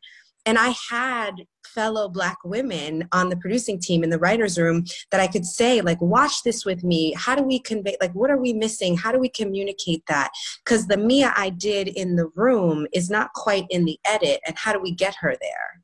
And 0.47 0.59
i 0.59 0.75
had 0.91 1.33
fellow 1.75 2.09
black 2.09 2.39
women 2.45 3.09
on 3.13 3.29
the 3.29 3.37
producing 3.37 3.79
team 3.79 4.03
in 4.03 4.11
the 4.11 4.19
writers 4.19 4.59
room 4.59 4.85
that 5.11 5.21
i 5.21 5.27
could 5.27 5.47
say 5.47 5.81
like 5.81 6.01
watch 6.01 6.43
this 6.43 6.65
with 6.65 6.83
me. 6.85 7.15
How 7.17 7.35
do 7.35 7.43
we 7.43 7.61
convey 7.61 7.97
like 8.01 8.13
what 8.13 8.31
are 8.31 8.37
we 8.39 8.53
missing? 8.53 8.97
How 8.97 9.13
do 9.13 9.19
we 9.19 9.29
communicate 9.29 10.05
that? 10.07 10.31
Because 10.65 10.87
the 10.87 10.97
mia 10.97 11.33
i 11.37 11.51
did 11.51 11.89
in 11.89 12.17
the 12.17 12.29
room 12.35 12.87
is 12.93 13.11
not 13.11 13.33
quite 13.35 13.67
in 13.71 13.85
the 13.85 13.99
edit 14.05 14.41
and 14.47 14.57
how 14.59 14.73
do 14.73 14.81
we 14.81 14.93
get 14.93 15.15
her 15.21 15.37
there 15.41 15.80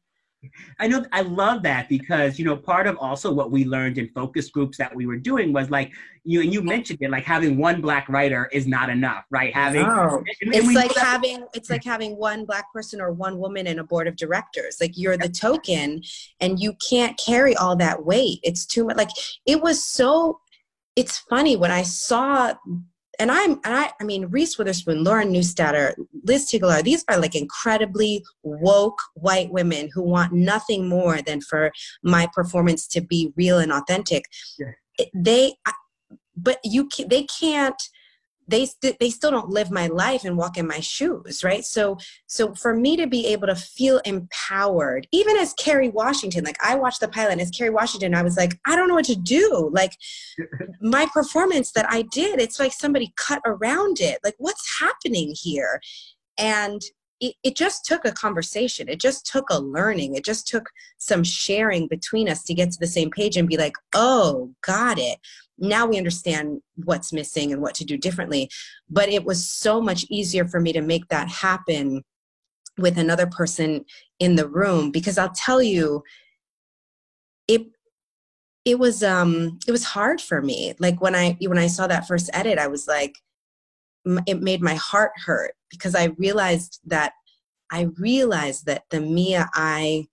I 0.79 0.89
know 0.89 1.05
I 1.13 1.23
love 1.23 1.63
that 1.63 1.89
because 1.89 2.39
you 2.39 2.45
know 2.45 2.57
part 2.57 2.87
of 2.87 2.97
also 2.99 3.33
what 3.33 3.51
we 3.51 3.65
learned 3.65 3.99
in 3.99 4.09
focus 4.09 4.51
groups 4.51 4.79
that 4.79 4.95
we 4.95 5.07
were 5.07 5.17
doing 5.17 5.53
was 5.53 5.71
like 5.71 5.93
you 6.25 6.41
and 6.41 6.53
you 6.53 6.63
mentioned 6.63 6.99
it 7.01 7.11
like 7.11 7.25
having 7.25 7.57
one 7.57 7.81
black 7.81 8.09
writer 8.09 8.49
is 8.53 8.67
not 8.67 8.91
enough, 8.91 9.25
right? 9.31 9.55
Having 9.55 9.87
oh. 9.87 10.23
it's 10.41 10.75
like 10.75 10.95
having 10.97 11.47
it's 11.55 11.71
like 11.71 11.85
having 11.85 12.17
one 12.17 12.45
black 12.45 12.73
person 12.73 13.01
or 13.01 13.13
one 13.13 13.39
woman 13.39 13.67
in 13.67 13.79
a 13.79 13.85
board 13.85 14.09
of 14.09 14.17
directors. 14.17 14.79
Like 14.81 14.93
you're 14.97 15.17
the 15.17 15.29
token 15.29 16.03
and 16.41 16.59
you 16.59 16.75
can't 16.89 17.19
carry 17.19 17.55
all 17.57 17.77
that 17.77 18.05
weight. 18.05 18.41
It's 18.43 18.67
too 18.67 18.85
much 18.85 18.97
like 18.97 19.11
it 19.47 19.63
was 19.63 19.83
so 19.83 20.41
it's 20.97 21.19
funny 21.19 21.57
when 21.57 21.71
I 21.71 21.83
saw 21.83 22.55
and 23.19 23.31
I'm 23.31 23.53
and 23.65 23.75
I 23.75 23.93
I 24.01 24.05
mean 24.05 24.27
Reese 24.27 24.59
Witherspoon, 24.59 25.05
Lauren 25.05 25.33
Neustadter, 25.33 25.95
Liz 26.25 26.51
Tigelaar, 26.51 26.83
these 26.83 27.05
are 27.09 27.19
like 27.19 27.35
incredibly 27.35 28.25
woke 28.43 28.99
white 29.15 29.51
women 29.51 29.91
who 29.93 30.03
want 30.03 30.33
nothing 30.33 30.89
more 30.89 31.23
than 31.23 31.41
for 31.41 31.73
my 32.03 32.29
performance 32.35 32.87
to 32.89 33.01
be 33.01 33.33
real 33.37 33.59
and 33.59 33.73
authentic. 33.73 34.25
Yeah. 34.59 34.73
They 35.15 35.55
but 36.37 36.59
you 36.65 36.89
they 37.07 37.25
can't 37.25 37.81
they 38.49 38.67
st- 38.67 38.99
they 38.99 39.11
still 39.11 39.31
don't 39.31 39.51
live 39.51 39.71
my 39.71 39.87
life 39.89 40.25
and 40.25 40.37
walk 40.37 40.57
in 40.57 40.67
my 40.67 40.81
shoes 40.81 41.43
right? 41.43 41.65
So 41.65 41.99
so 42.27 42.55
for 42.55 42.75
me 42.75 42.97
to 42.97 43.07
be 43.07 43.27
able 43.27 43.47
to 43.47 43.57
feel 43.57 44.01
empowered 44.05 45.07
even 45.13 45.37
as 45.37 45.55
kerry 45.55 45.89
washington 45.89 46.45
like 46.45 46.57
i 46.63 46.75
watched 46.75 47.01
the 47.01 47.09
pilot 47.09 47.39
as 47.41 47.51
kerry 47.51 47.71
washington 47.71 48.15
i 48.15 48.23
was 48.23 48.37
like 48.37 48.59
i 48.67 48.77
don't 48.77 48.89
know 48.89 48.95
what 48.95 49.05
to 49.05 49.17
do. 49.17 49.71
Like 49.73 49.93
my 50.81 51.07
performance 51.13 51.73
that 51.73 51.87
i 51.91 52.03
did 52.03 52.41
it's 52.41 52.59
like 52.59 52.73
somebody 52.73 53.13
cut 53.17 53.43
around 53.45 54.01
it. 54.01 54.19
Like 54.25 54.35
what's 54.39 54.79
happening 54.81 55.35
here? 55.39 55.81
And 56.39 56.81
it, 57.21 57.35
it 57.43 57.57
just 57.57 57.85
took 57.85 58.05
a 58.05 58.13
conversation. 58.13 58.89
It 58.89 59.01
just 59.01 59.27
took 59.27 59.49
a 59.51 59.59
learning. 59.59 60.15
It 60.15 60.25
just 60.25 60.47
took 60.47 60.69
some 60.99 61.25
sharing 61.25 61.89
between 61.89 62.29
us 62.29 62.43
to 62.45 62.55
get 62.55 62.71
to 62.73 62.79
the 62.79 62.87
same 62.87 63.11
page 63.11 63.37
and 63.37 63.49
be 63.49 63.57
like 63.57 63.75
oh 63.95 64.53
got 64.63 64.99
it. 64.99 65.19
Now 65.59 65.87
we 65.87 65.97
understand 65.97 66.61
what's 66.85 67.13
missing 67.13 67.53
and 67.53 67.63
what 67.63 67.75
to 67.77 67.85
do 67.85 67.97
differently. 67.97 68.51
But 68.91 69.09
it 69.09 69.25
was 69.25 69.51
so 69.51 69.81
much 69.81 70.05
easier 70.11 70.47
for 70.47 70.61
me 70.61 70.73
to 70.75 70.83
make 70.83 71.09
that 71.09 71.29
happen 71.29 72.03
with 72.79 72.99
another 72.99 73.27
person 73.27 73.85
in 74.19 74.35
the 74.35 74.47
room 74.47 74.91
because 74.91 75.17
i'll 75.17 75.33
tell 75.35 75.63
you 75.63 76.03
it 77.49 77.63
it 78.67 78.79
was 78.79 79.03
um 79.03 79.59
it 79.67 79.71
was 79.71 79.85
hard 79.85 80.21
for 80.21 80.43
me. 80.43 80.75
Like 80.79 81.01
when 81.01 81.15
i 81.15 81.39
when 81.41 81.57
i 81.57 81.69
saw 81.69 81.87
that 81.87 82.07
first 82.07 82.29
edit 82.35 82.59
i 82.59 82.67
was 82.67 82.87
like 82.87 83.15
it 84.27 84.41
made 84.41 84.63
my 84.63 84.75
heart 84.75 85.13
hurt 85.25 85.55
because 85.71 85.95
i 85.95 86.05
realized 86.19 86.81
that 86.85 87.13
i 87.73 87.89
realized 87.99 88.67
that 88.67 88.85
the 88.91 89.01
mia 89.01 89.49
i 89.55 90.07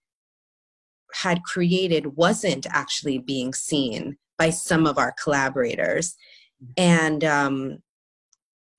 had 1.13 1.43
created 1.43 2.17
wasn't 2.17 2.65
actually 2.71 3.19
being 3.19 3.53
seen 3.53 4.17
by 4.37 4.49
some 4.49 4.85
of 4.85 4.97
our 4.97 5.13
collaborators. 5.21 6.15
And 6.77 7.23
um, 7.23 7.79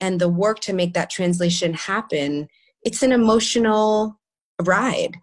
and 0.01 0.19
the 0.19 0.29
work 0.29 0.59
to 0.61 0.73
make 0.73 0.93
that 0.93 1.09
translation 1.09 1.73
happen 1.73 2.47
it's 2.83 3.01
an 3.01 3.11
emotional 3.11 4.19
ride 4.61 5.15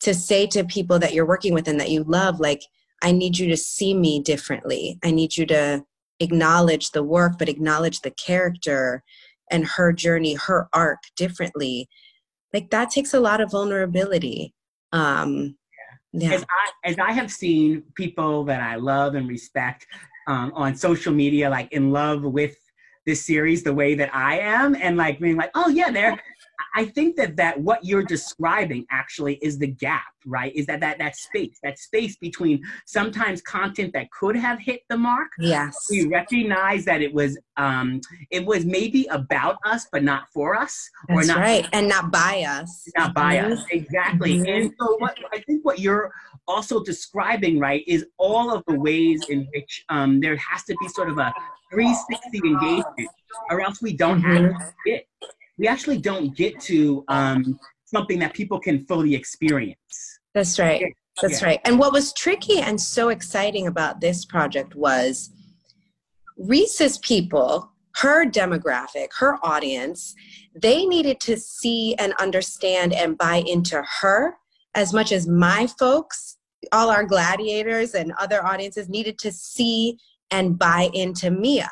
to 0.00 0.14
say 0.14 0.46
to 0.46 0.62
people 0.64 0.98
that 0.98 1.14
you're 1.14 1.26
working 1.26 1.54
with 1.54 1.66
and 1.66 1.80
that 1.80 1.90
you 1.90 2.04
love 2.04 2.38
like 2.38 2.62
i 3.02 3.12
need 3.12 3.38
you 3.38 3.48
to 3.48 3.56
see 3.56 3.94
me 3.94 4.20
differently. 4.20 4.98
I 5.02 5.10
need 5.10 5.36
you 5.36 5.46
to 5.46 5.84
acknowledge 6.18 6.90
the 6.90 7.02
work 7.02 7.38
but 7.38 7.48
acknowledge 7.48 8.00
the 8.00 8.10
character 8.10 9.02
and 9.50 9.64
her 9.66 9.92
journey 9.92 10.34
her 10.34 10.68
arc 10.72 10.98
differently 11.16 11.88
like 12.52 12.70
that 12.70 12.90
takes 12.90 13.14
a 13.14 13.20
lot 13.20 13.40
of 13.40 13.50
vulnerability 13.50 14.54
um 14.92 15.54
yeah. 16.12 16.32
As 16.32 16.42
I 16.42 16.88
as 16.90 16.98
I 16.98 17.12
have 17.12 17.30
seen 17.30 17.84
people 17.94 18.44
that 18.44 18.60
I 18.60 18.76
love 18.76 19.14
and 19.14 19.28
respect 19.28 19.86
um, 20.26 20.52
on 20.54 20.74
social 20.74 21.12
media, 21.12 21.48
like 21.48 21.72
in 21.72 21.92
love 21.92 22.22
with 22.22 22.56
this 23.06 23.24
series 23.24 23.62
the 23.62 23.72
way 23.72 23.94
that 23.94 24.14
I 24.14 24.40
am, 24.40 24.74
and 24.74 24.96
like 24.96 25.20
being 25.20 25.36
like, 25.36 25.50
oh 25.54 25.68
yeah, 25.68 25.90
they're 25.90 26.20
I 26.74 26.84
think 26.84 27.16
that 27.16 27.36
that 27.36 27.60
what 27.60 27.84
you're 27.84 28.02
describing 28.02 28.86
actually 28.90 29.36
is 29.36 29.58
the 29.58 29.66
gap, 29.66 30.02
right? 30.26 30.54
Is 30.54 30.66
that 30.66 30.80
that 30.80 30.98
that 30.98 31.16
space, 31.16 31.58
that 31.62 31.78
space 31.78 32.16
between 32.16 32.62
sometimes 32.86 33.42
content 33.42 33.92
that 33.94 34.10
could 34.10 34.36
have 34.36 34.58
hit 34.58 34.82
the 34.88 34.96
mark. 34.96 35.30
Yes. 35.38 35.76
We 35.90 36.06
recognize 36.06 36.84
that 36.84 37.02
it 37.02 37.12
was 37.12 37.38
um 37.56 38.00
it 38.30 38.44
was 38.44 38.64
maybe 38.64 39.06
about 39.10 39.56
us 39.64 39.86
but 39.92 40.02
not 40.02 40.24
for 40.32 40.54
us 40.54 40.88
That's 41.08 41.24
or 41.24 41.34
not 41.34 41.38
right. 41.38 41.68
and 41.72 41.88
not 41.88 42.10
by 42.10 42.44
us. 42.48 42.88
Not 42.96 43.14
by 43.14 43.36
mm-hmm. 43.36 43.52
us. 43.52 43.64
Exactly. 43.70 44.38
Mm-hmm. 44.38 44.46
And 44.46 44.74
so 44.78 44.96
what 44.98 45.16
I 45.32 45.40
think 45.40 45.64
what 45.64 45.78
you're 45.78 46.12
also 46.48 46.82
describing, 46.82 47.58
right, 47.58 47.84
is 47.86 48.06
all 48.18 48.52
of 48.52 48.64
the 48.66 48.78
ways 48.78 49.24
in 49.28 49.48
which 49.54 49.84
um 49.88 50.20
there 50.20 50.36
has 50.36 50.64
to 50.64 50.74
be 50.80 50.88
sort 50.88 51.10
of 51.10 51.18
a 51.18 51.32
360 51.72 52.40
engagement 52.44 53.08
or 53.48 53.60
else 53.60 53.80
we 53.80 53.92
don't 53.96 54.20
mm-hmm. 54.22 54.52
have 54.52 54.74
it 54.86 55.06
we 55.60 55.68
actually 55.68 55.98
don't 55.98 56.34
get 56.34 56.58
to 56.58 57.04
um, 57.08 57.60
something 57.84 58.18
that 58.18 58.32
people 58.32 58.58
can 58.58 58.86
fully 58.86 59.14
experience. 59.14 60.18
That's 60.32 60.58
right. 60.58 60.82
That's 61.20 61.42
right. 61.42 61.60
And 61.66 61.78
what 61.78 61.92
was 61.92 62.14
tricky 62.14 62.60
and 62.60 62.80
so 62.80 63.10
exciting 63.10 63.66
about 63.66 64.00
this 64.00 64.24
project 64.24 64.74
was 64.74 65.30
Reese's 66.38 66.96
people, 66.98 67.70
her 67.96 68.24
demographic, 68.24 69.08
her 69.18 69.36
audience, 69.42 70.14
they 70.54 70.86
needed 70.86 71.20
to 71.20 71.36
see 71.36 71.94
and 71.96 72.14
understand 72.18 72.94
and 72.94 73.18
buy 73.18 73.42
into 73.46 73.82
her 74.00 74.36
as 74.74 74.94
much 74.94 75.12
as 75.12 75.28
my 75.28 75.66
folks, 75.78 76.38
all 76.72 76.88
our 76.88 77.04
gladiators 77.04 77.94
and 77.94 78.14
other 78.18 78.42
audiences 78.46 78.88
needed 78.88 79.18
to 79.18 79.30
see 79.30 79.98
and 80.30 80.58
buy 80.58 80.88
into 80.94 81.30
Mia. 81.30 81.68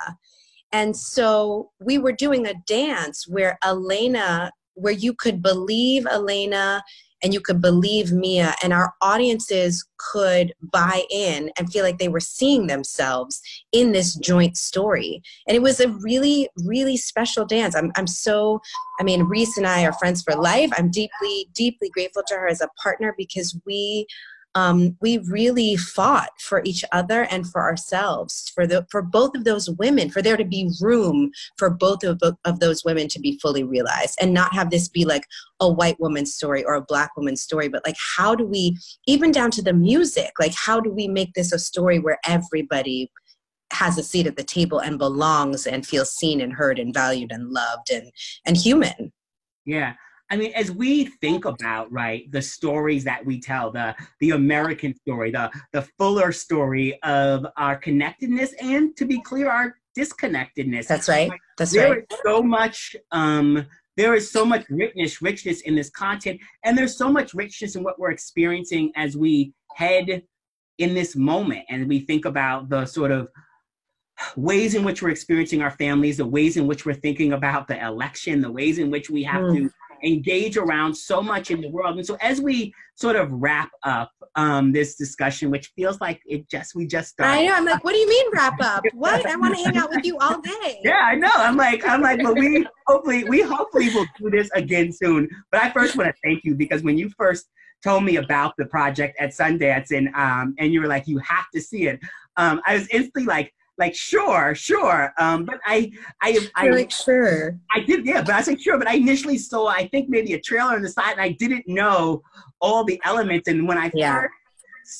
And 0.72 0.96
so 0.96 1.70
we 1.80 1.98
were 1.98 2.12
doing 2.12 2.46
a 2.46 2.54
dance 2.66 3.26
where 3.26 3.58
Elena, 3.64 4.52
where 4.74 4.92
you 4.92 5.14
could 5.14 5.42
believe 5.42 6.06
Elena 6.06 6.82
and 7.22 7.34
you 7.34 7.40
could 7.40 7.60
believe 7.60 8.12
Mia, 8.12 8.54
and 8.62 8.72
our 8.72 8.94
audiences 9.02 9.84
could 9.98 10.52
buy 10.62 11.02
in 11.10 11.50
and 11.58 11.70
feel 11.72 11.84
like 11.84 11.98
they 11.98 12.08
were 12.08 12.20
seeing 12.20 12.66
themselves 12.66 13.40
in 13.72 13.92
this 13.92 14.14
joint 14.14 14.56
story. 14.56 15.20
And 15.46 15.56
it 15.56 15.62
was 15.62 15.80
a 15.80 15.88
really, 15.88 16.48
really 16.64 16.96
special 16.96 17.44
dance. 17.44 17.74
I'm, 17.74 17.90
I'm 17.96 18.06
so, 18.06 18.60
I 19.00 19.02
mean, 19.02 19.24
Reese 19.24 19.56
and 19.56 19.66
I 19.66 19.84
are 19.84 19.92
friends 19.94 20.22
for 20.22 20.36
life. 20.36 20.70
I'm 20.76 20.90
deeply, 20.90 21.48
deeply 21.54 21.90
grateful 21.90 22.22
to 22.28 22.34
her 22.34 22.48
as 22.48 22.60
a 22.60 22.70
partner 22.80 23.14
because 23.18 23.58
we 23.66 24.06
um, 24.54 24.96
we 25.00 25.18
really 25.18 25.76
fought 25.76 26.30
for 26.40 26.62
each 26.64 26.84
other 26.92 27.24
and 27.30 27.46
for 27.46 27.62
ourselves, 27.62 28.50
for 28.54 28.66
the 28.66 28.86
for 28.90 29.02
both 29.02 29.36
of 29.36 29.44
those 29.44 29.70
women, 29.70 30.10
for 30.10 30.22
there 30.22 30.36
to 30.36 30.44
be 30.44 30.70
room 30.80 31.30
for 31.56 31.70
both 31.70 32.02
of, 32.02 32.20
of 32.44 32.60
those 32.60 32.84
women 32.84 33.08
to 33.08 33.20
be 33.20 33.38
fully 33.40 33.62
realized, 33.62 34.18
and 34.20 34.32
not 34.32 34.54
have 34.54 34.70
this 34.70 34.88
be 34.88 35.04
like 35.04 35.24
a 35.60 35.70
white 35.70 36.00
woman's 36.00 36.34
story 36.34 36.64
or 36.64 36.74
a 36.74 36.82
black 36.82 37.10
woman's 37.16 37.42
story, 37.42 37.68
but 37.68 37.82
like 37.86 37.96
how 38.16 38.34
do 38.34 38.44
we, 38.44 38.76
even 39.06 39.30
down 39.30 39.50
to 39.50 39.62
the 39.62 39.72
music, 39.72 40.32
like 40.40 40.54
how 40.54 40.80
do 40.80 40.90
we 40.90 41.08
make 41.08 41.34
this 41.34 41.52
a 41.52 41.58
story 41.58 41.98
where 41.98 42.18
everybody 42.24 43.10
has 43.72 43.98
a 43.98 44.02
seat 44.02 44.26
at 44.26 44.36
the 44.36 44.42
table 44.44 44.78
and 44.78 44.98
belongs 44.98 45.66
and 45.66 45.86
feels 45.86 46.10
seen 46.10 46.40
and 46.40 46.54
heard 46.54 46.78
and 46.78 46.94
valued 46.94 47.30
and 47.30 47.50
loved 47.50 47.90
and 47.90 48.10
and 48.46 48.56
human. 48.56 49.12
Yeah. 49.64 49.94
I 50.30 50.36
mean, 50.36 50.52
as 50.54 50.70
we 50.70 51.06
think 51.06 51.44
about 51.44 51.90
right 51.90 52.30
the 52.30 52.42
stories 52.42 53.04
that 53.04 53.24
we 53.24 53.40
tell, 53.40 53.70
the 53.70 53.94
the 54.20 54.30
American 54.30 54.94
story, 54.94 55.30
the 55.30 55.50
the 55.72 55.82
fuller 55.98 56.32
story 56.32 57.00
of 57.02 57.46
our 57.56 57.76
connectedness, 57.76 58.52
and 58.60 58.96
to 58.96 59.06
be 59.06 59.20
clear, 59.22 59.50
our 59.50 59.76
disconnectedness. 59.96 60.86
That's 60.86 61.08
right. 61.08 61.30
That's 61.56 61.72
there 61.72 61.90
right. 61.90 62.08
There 62.08 62.18
is 62.18 62.22
so 62.24 62.42
much. 62.42 62.96
Um, 63.10 63.66
there 63.96 64.14
is 64.14 64.30
so 64.30 64.44
much 64.44 64.64
richness, 64.70 65.20
richness 65.20 65.62
in 65.62 65.74
this 65.74 65.90
content, 65.90 66.40
and 66.64 66.78
there's 66.78 66.96
so 66.96 67.10
much 67.10 67.34
richness 67.34 67.74
in 67.74 67.82
what 67.82 67.98
we're 67.98 68.12
experiencing 68.12 68.92
as 68.94 69.16
we 69.16 69.52
head 69.74 70.22
in 70.78 70.94
this 70.94 71.16
moment, 71.16 71.64
and 71.68 71.88
we 71.88 72.00
think 72.00 72.24
about 72.24 72.68
the 72.68 72.86
sort 72.86 73.10
of 73.10 73.28
ways 74.36 74.74
in 74.74 74.84
which 74.84 75.02
we're 75.02 75.10
experiencing 75.10 75.62
our 75.62 75.70
families, 75.70 76.18
the 76.18 76.26
ways 76.26 76.56
in 76.56 76.66
which 76.66 76.86
we're 76.86 76.94
thinking 76.94 77.32
about 77.32 77.66
the 77.66 77.84
election, 77.84 78.40
the 78.40 78.50
ways 78.50 78.78
in 78.78 78.90
which 78.90 79.10
we 79.10 79.22
have 79.24 79.42
mm. 79.42 79.56
to 79.56 79.70
engage 80.04 80.56
around 80.56 80.94
so 80.94 81.22
much 81.22 81.50
in 81.50 81.60
the 81.60 81.68
world. 81.68 81.96
And 81.96 82.06
so 82.06 82.16
as 82.20 82.40
we 82.40 82.72
sort 82.94 83.16
of 83.16 83.30
wrap 83.32 83.70
up 83.84 84.10
um, 84.34 84.72
this 84.72 84.96
discussion, 84.96 85.50
which 85.50 85.68
feels 85.76 86.00
like 86.00 86.20
it 86.26 86.48
just 86.48 86.74
we 86.74 86.86
just 86.86 87.10
started. 87.10 87.40
I 87.40 87.46
know. 87.46 87.54
I'm 87.54 87.64
like, 87.64 87.84
what 87.84 87.92
do 87.92 87.98
you 87.98 88.08
mean 88.08 88.26
wrap 88.32 88.60
up? 88.60 88.84
What? 88.94 89.26
I 89.26 89.36
want 89.36 89.56
to 89.56 89.62
hang 89.62 89.76
out 89.76 89.90
with 89.90 90.04
you 90.04 90.18
all 90.18 90.40
day. 90.40 90.80
Yeah, 90.84 91.00
I 91.04 91.14
know. 91.14 91.30
I'm 91.34 91.56
like, 91.56 91.86
I'm 91.86 92.00
like, 92.00 92.22
but 92.22 92.34
we 92.34 92.66
hopefully 92.86 93.24
we 93.24 93.42
hopefully 93.42 93.90
will 93.90 94.06
do 94.18 94.30
this 94.30 94.50
again 94.54 94.92
soon. 94.92 95.28
But 95.50 95.62
I 95.62 95.70
first 95.70 95.96
want 95.96 96.08
to 96.08 96.14
thank 96.22 96.44
you 96.44 96.54
because 96.54 96.82
when 96.82 96.98
you 96.98 97.10
first 97.16 97.48
told 97.82 98.04
me 98.04 98.16
about 98.16 98.54
the 98.58 98.66
project 98.66 99.16
at 99.20 99.30
Sundance 99.30 99.90
and 99.96 100.08
um, 100.14 100.54
and 100.58 100.72
you 100.72 100.80
were 100.80 100.88
like, 100.88 101.06
you 101.06 101.18
have 101.18 101.46
to 101.54 101.60
see 101.60 101.86
it. 101.86 102.00
Um, 102.36 102.60
I 102.66 102.74
was 102.74 102.88
instantly 102.88 103.24
like, 103.24 103.52
like 103.78 103.94
sure, 103.94 104.54
sure. 104.54 105.12
Um, 105.18 105.44
but 105.44 105.60
I, 105.64 105.92
I, 106.20 106.38
I, 106.56 106.68
like 106.70 106.90
sure. 106.90 107.58
I 107.72 107.80
did, 107.80 108.04
yeah. 108.04 108.22
But 108.22 108.34
I 108.34 108.40
said 108.42 108.60
sure. 108.60 108.78
But 108.78 108.88
I 108.88 108.94
initially 108.94 109.38
saw, 109.38 109.68
I 109.68 109.86
think 109.88 110.08
maybe 110.08 110.34
a 110.34 110.40
trailer 110.40 110.74
on 110.74 110.82
the 110.82 110.88
side, 110.88 111.12
and 111.12 111.20
I 111.20 111.30
didn't 111.30 111.66
know 111.68 112.22
all 112.60 112.84
the 112.84 113.00
elements. 113.04 113.48
And 113.48 113.68
when 113.68 113.78
I 113.78 113.90
yeah. 113.94 114.20
first 114.20 114.32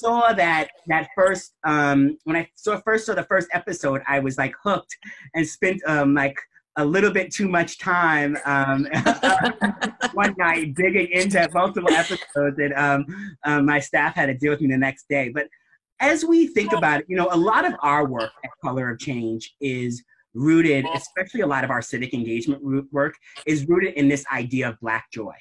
saw 0.00 0.32
that 0.32 0.68
that 0.86 1.08
first, 1.16 1.54
um, 1.64 2.18
when 2.24 2.36
I 2.36 2.48
saw 2.54 2.80
first 2.80 3.06
saw 3.06 3.14
the 3.14 3.24
first 3.24 3.48
episode, 3.52 4.02
I 4.06 4.20
was 4.20 4.38
like 4.38 4.54
hooked 4.62 4.96
and 5.34 5.46
spent 5.46 5.80
um 5.86 6.14
like 6.14 6.36
a 6.78 6.84
little 6.84 7.10
bit 7.10 7.32
too 7.32 7.48
much 7.48 7.78
time 7.78 8.38
um, 8.44 8.86
one 10.12 10.32
night 10.38 10.74
digging 10.74 11.08
into 11.10 11.48
multiple 11.52 11.92
episodes, 11.92 12.58
and 12.58 12.72
um, 12.74 13.04
um, 13.44 13.66
my 13.66 13.80
staff 13.80 14.14
had 14.14 14.26
to 14.26 14.34
deal 14.34 14.52
with 14.52 14.60
me 14.60 14.68
the 14.68 14.78
next 14.78 15.08
day. 15.08 15.28
But 15.28 15.48
as 16.00 16.24
we 16.24 16.46
think 16.46 16.72
about 16.72 17.00
it, 17.00 17.06
you 17.08 17.16
know, 17.16 17.28
a 17.30 17.36
lot 17.36 17.64
of 17.64 17.74
our 17.82 18.06
work 18.06 18.30
at 18.44 18.50
Color 18.62 18.90
of 18.90 18.98
Change 18.98 19.54
is 19.60 20.02
rooted, 20.34 20.86
especially 20.94 21.40
a 21.40 21.46
lot 21.46 21.64
of 21.64 21.70
our 21.70 21.82
civic 21.82 22.14
engagement 22.14 22.62
work, 22.92 23.16
is 23.46 23.66
rooted 23.68 23.94
in 23.94 24.08
this 24.08 24.24
idea 24.32 24.68
of 24.68 24.78
Black 24.80 25.10
joy, 25.12 25.34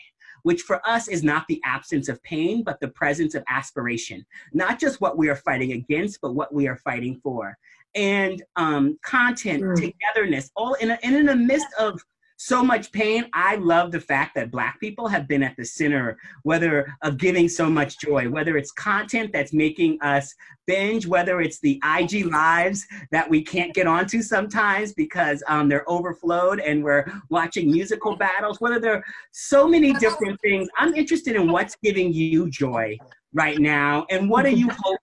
which 0.44 0.62
for 0.62 0.86
us 0.88 1.08
is 1.08 1.24
not 1.24 1.46
the 1.48 1.62
absence 1.64 2.10
of 2.10 2.22
pain, 2.24 2.64
but 2.64 2.80
the 2.80 2.88
presence 2.90 3.36
of 3.36 3.44
aspiration. 3.48 4.26
Not 4.54 4.80
just 4.80 5.02
what 5.02 5.18
we 5.18 5.30
are 5.30 5.36
fighting 5.36 5.74
against, 5.74 6.20
but 6.22 6.34
what 6.34 6.54
we 6.54 6.68
are 6.68 6.78
fighting 6.78 7.20
for. 7.22 7.56
And 7.96 8.42
um, 8.56 8.98
content, 9.04 9.64
mm. 9.64 9.76
togetherness, 9.76 10.52
all 10.56 10.74
in, 10.76 10.92
a, 10.92 11.00
and 11.04 11.16
in 11.16 11.26
the 11.26 11.36
midst 11.36 11.68
of 11.80 12.02
so 12.38 12.64
much 12.64 12.92
pain. 12.92 13.26
I 13.34 13.56
love 13.56 13.92
the 13.92 14.00
fact 14.00 14.36
that 14.36 14.52
Black 14.52 14.80
people 14.80 15.08
have 15.08 15.28
been 15.28 15.44
at 15.44 15.58
the 15.58 15.66
center, 15.66 16.18
whether 16.44 16.96
of 17.02 17.18
giving 17.18 17.50
so 17.50 17.70
much 17.70 18.00
joy, 18.00 18.30
whether 18.30 18.58
it's 18.58 18.72
content 18.72 19.34
that's 19.34 19.54
making 19.54 20.00
us 20.02 20.34
binge, 20.68 21.08
whether 21.08 21.42
it's 21.42 21.60
the 21.60 21.82
IG 21.98 22.28
lives 22.28 22.86
that 23.12 23.28
we 23.28 23.42
can't 23.42 23.74
get 23.74 23.88
onto 23.88 24.22
sometimes 24.22 24.94
because 24.94 25.44
um, 25.48 25.68
they're 25.68 25.90
overflowed 25.90 26.60
and 26.60 26.84
we're 26.84 27.12
watching 27.30 27.72
musical 27.72 28.16
battles, 28.16 28.62
whether 28.62 28.80
there 28.80 28.96
are 28.96 29.04
so 29.32 29.68
many 29.68 29.94
different 29.94 30.40
things. 30.42 30.70
I'm 30.78 30.94
interested 30.94 31.36
in 31.36 31.52
what's 31.52 31.76
giving 31.84 32.14
you 32.14 32.50
joy 32.50 32.98
right 33.34 33.58
now 33.60 34.06
and 34.10 34.30
what 34.30 34.46
do 34.46 34.52
you 34.52 34.70
hope 34.70 35.00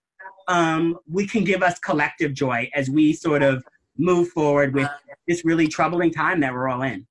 um, 0.46 0.98
we 1.10 1.26
can 1.26 1.42
give 1.42 1.62
us 1.62 1.78
collective 1.78 2.32
joy 2.32 2.70
as 2.74 2.90
we 2.90 3.12
sort 3.12 3.42
of 3.42 3.64
move 3.96 4.28
forward 4.28 4.74
with 4.74 4.88
this 5.26 5.44
really 5.44 5.66
troubling 5.66 6.12
time 6.12 6.40
that 6.40 6.52
we're 6.52 6.68
all 6.68 6.82
in. 6.82 7.06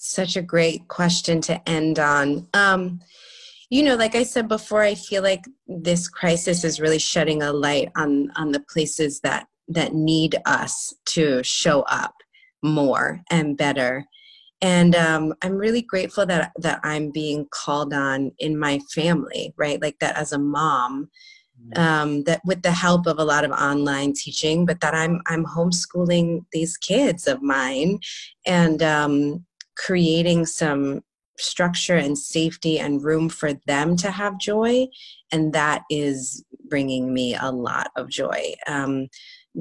Such 0.00 0.36
a 0.36 0.42
great 0.42 0.86
question 0.86 1.40
to 1.40 1.68
end 1.68 1.98
on. 1.98 2.46
Um, 2.54 3.00
you 3.68 3.82
know, 3.82 3.96
like 3.96 4.14
I 4.14 4.22
said 4.22 4.46
before, 4.46 4.80
I 4.80 4.94
feel 4.94 5.24
like 5.24 5.44
this 5.66 6.08
crisis 6.08 6.62
is 6.62 6.80
really 6.80 7.00
shedding 7.00 7.42
a 7.42 7.52
light 7.52 7.90
on 7.96 8.30
on 8.36 8.52
the 8.52 8.60
places 8.60 9.18
that 9.22 9.48
that 9.66 9.94
need 9.94 10.36
us 10.46 10.94
to 11.06 11.42
show 11.42 11.82
up 11.82 12.14
more 12.62 13.20
and 13.28 13.56
better. 13.56 14.04
And 14.62 14.94
um, 14.94 15.34
I'm 15.42 15.56
really 15.56 15.82
grateful 15.82 16.24
that 16.26 16.52
that 16.60 16.78
I'm 16.84 17.10
being 17.10 17.48
called 17.50 17.92
on 17.92 18.30
in 18.38 18.56
my 18.56 18.78
family, 18.94 19.52
right? 19.56 19.82
Like 19.82 19.98
that 19.98 20.16
as 20.16 20.30
a 20.30 20.38
mom, 20.38 21.10
mm-hmm. 21.60 21.82
um, 21.82 22.22
that 22.22 22.40
with 22.44 22.62
the 22.62 22.70
help 22.70 23.08
of 23.08 23.18
a 23.18 23.24
lot 23.24 23.44
of 23.44 23.50
online 23.50 24.12
teaching, 24.14 24.64
but 24.64 24.80
that 24.80 24.94
I'm 24.94 25.20
I'm 25.26 25.44
homeschooling 25.44 26.44
these 26.52 26.76
kids 26.76 27.26
of 27.26 27.42
mine, 27.42 27.98
and 28.46 28.80
um, 28.80 29.44
creating 29.78 30.46
some 30.46 31.02
structure 31.38 31.96
and 31.96 32.18
safety 32.18 32.78
and 32.78 33.04
room 33.04 33.28
for 33.28 33.52
them 33.66 33.96
to 33.96 34.10
have 34.10 34.38
joy. 34.38 34.86
And 35.32 35.52
that 35.52 35.82
is 35.90 36.44
bringing 36.68 37.14
me 37.14 37.36
a 37.40 37.50
lot 37.50 37.90
of 37.96 38.08
joy 38.08 38.54
um, 38.66 39.08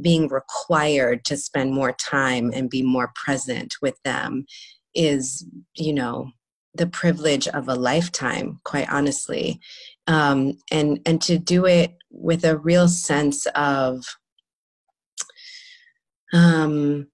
being 0.02 0.28
required 0.28 1.24
to 1.26 1.38
spend 1.38 1.74
more 1.74 1.94
time 1.94 2.52
and 2.54 2.70
be 2.70 2.84
more 2.84 3.12
present 3.16 3.76
with 3.82 4.02
them 4.04 4.46
is 4.94 5.46
you 5.76 5.94
know 5.94 6.32
the 6.74 6.88
privilege 6.88 7.48
of 7.50 7.68
a 7.68 7.76
lifetime 7.76 8.60
quite 8.64 8.90
honestly. 8.90 9.60
Um, 10.08 10.58
and 10.72 11.00
and 11.06 11.22
to 11.24 11.38
do 11.38 11.66
it 11.66 11.96
with 12.12 12.44
a 12.46 12.58
real 12.58 12.88
sense 12.88 13.46
of 13.56 14.04
um, 16.34 17.08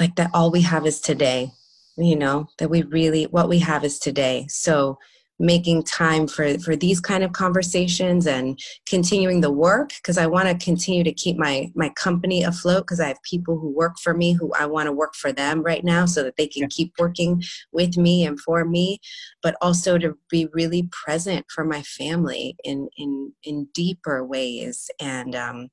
like 0.00 0.16
that 0.16 0.30
all 0.34 0.50
we 0.50 0.62
have 0.62 0.86
is 0.86 1.00
today 1.00 1.52
you 1.98 2.16
know 2.16 2.46
that 2.58 2.70
we 2.70 2.82
really 2.82 3.24
what 3.24 3.48
we 3.48 3.58
have 3.58 3.84
is 3.84 3.98
today 3.98 4.46
so 4.48 4.98
making 5.40 5.84
time 5.84 6.26
for 6.26 6.58
for 6.58 6.74
these 6.74 7.00
kind 7.00 7.22
of 7.22 7.32
conversations 7.32 8.26
and 8.26 8.58
continuing 8.88 9.40
the 9.40 9.52
work 9.52 9.90
because 9.96 10.18
i 10.18 10.26
want 10.26 10.48
to 10.48 10.64
continue 10.64 11.04
to 11.04 11.12
keep 11.12 11.36
my 11.36 11.70
my 11.74 11.88
company 11.90 12.42
afloat 12.42 12.82
because 12.82 12.98
i 12.98 13.06
have 13.06 13.22
people 13.22 13.58
who 13.58 13.68
work 13.68 13.94
for 14.02 14.14
me 14.14 14.32
who 14.32 14.52
i 14.58 14.66
want 14.66 14.86
to 14.86 14.92
work 14.92 15.14
for 15.14 15.32
them 15.32 15.62
right 15.62 15.84
now 15.84 16.04
so 16.06 16.22
that 16.22 16.36
they 16.36 16.46
can 16.46 16.62
yeah. 16.62 16.68
keep 16.70 16.92
working 16.98 17.40
with 17.72 17.96
me 17.96 18.24
and 18.24 18.40
for 18.40 18.64
me 18.64 18.98
but 19.42 19.56
also 19.60 19.96
to 19.96 20.16
be 20.28 20.48
really 20.52 20.88
present 20.90 21.46
for 21.54 21.64
my 21.64 21.82
family 21.82 22.56
in 22.64 22.88
in 22.96 23.32
in 23.44 23.68
deeper 23.72 24.24
ways 24.24 24.90
and 25.00 25.36
um 25.36 25.68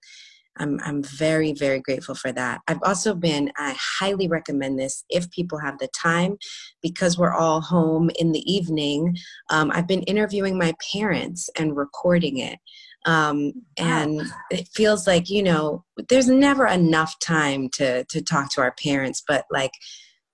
I'm, 0.57 0.79
I'm 0.83 1.03
very, 1.03 1.53
very 1.53 1.79
grateful 1.79 2.15
for 2.15 2.31
that. 2.31 2.61
I've 2.67 2.81
also 2.83 3.13
been, 3.13 3.51
I 3.57 3.75
highly 3.79 4.27
recommend 4.27 4.79
this 4.79 5.03
if 5.09 5.29
people 5.31 5.59
have 5.59 5.77
the 5.79 5.89
time 5.89 6.37
because 6.81 7.17
we're 7.17 7.33
all 7.33 7.61
home 7.61 8.09
in 8.17 8.31
the 8.31 8.51
evening. 8.51 9.17
Um, 9.49 9.71
I've 9.73 9.87
been 9.87 10.03
interviewing 10.03 10.57
my 10.57 10.73
parents 10.93 11.49
and 11.57 11.75
recording 11.75 12.37
it. 12.37 12.59
Um, 13.05 13.53
and 13.77 14.21
it 14.49 14.67
feels 14.73 15.05
like, 15.05 15.29
you 15.29 15.43
know, 15.43 15.83
there's 16.09 16.27
never 16.27 16.65
enough 16.65 17.19
time 17.19 17.69
to, 17.73 18.03
to 18.05 18.21
talk 18.21 18.51
to 18.53 18.61
our 18.61 18.73
parents, 18.81 19.23
but 19.27 19.45
like 19.51 19.73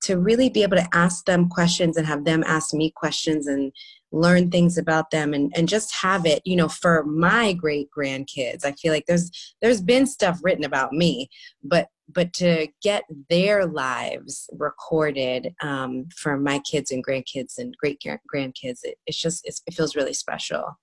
to 0.03 0.17
really 0.17 0.49
be 0.49 0.63
able 0.63 0.77
to 0.77 0.87
ask 0.93 1.25
them 1.25 1.49
questions 1.49 1.97
and 1.97 2.07
have 2.07 2.25
them 2.25 2.43
ask 2.47 2.73
me 2.73 2.91
questions 2.95 3.47
and 3.47 3.71
learn 4.11 4.51
things 4.51 4.77
about 4.77 5.11
them 5.11 5.33
and, 5.33 5.51
and 5.55 5.69
just 5.69 5.93
have 5.93 6.25
it 6.25 6.41
you 6.45 6.55
know 6.55 6.67
for 6.67 7.03
my 7.05 7.53
great 7.53 7.87
grandkids 7.95 8.65
i 8.65 8.71
feel 8.73 8.91
like 8.91 9.05
there's 9.07 9.31
there's 9.61 9.81
been 9.81 10.05
stuff 10.05 10.39
written 10.43 10.65
about 10.65 10.91
me 10.91 11.29
but 11.63 11.87
but 12.13 12.33
to 12.33 12.67
get 12.81 13.05
their 13.29 13.65
lives 13.65 14.49
recorded 14.51 15.55
um, 15.61 16.09
for 16.13 16.37
my 16.37 16.59
kids 16.59 16.91
and 16.91 17.05
grandkids 17.05 17.57
and 17.57 17.73
great 17.77 18.01
grandkids 18.33 18.79
it, 18.83 18.97
it's 19.07 19.17
just 19.17 19.41
it's, 19.45 19.61
it 19.65 19.73
feels 19.73 19.95
really 19.95 20.13
special 20.13 20.77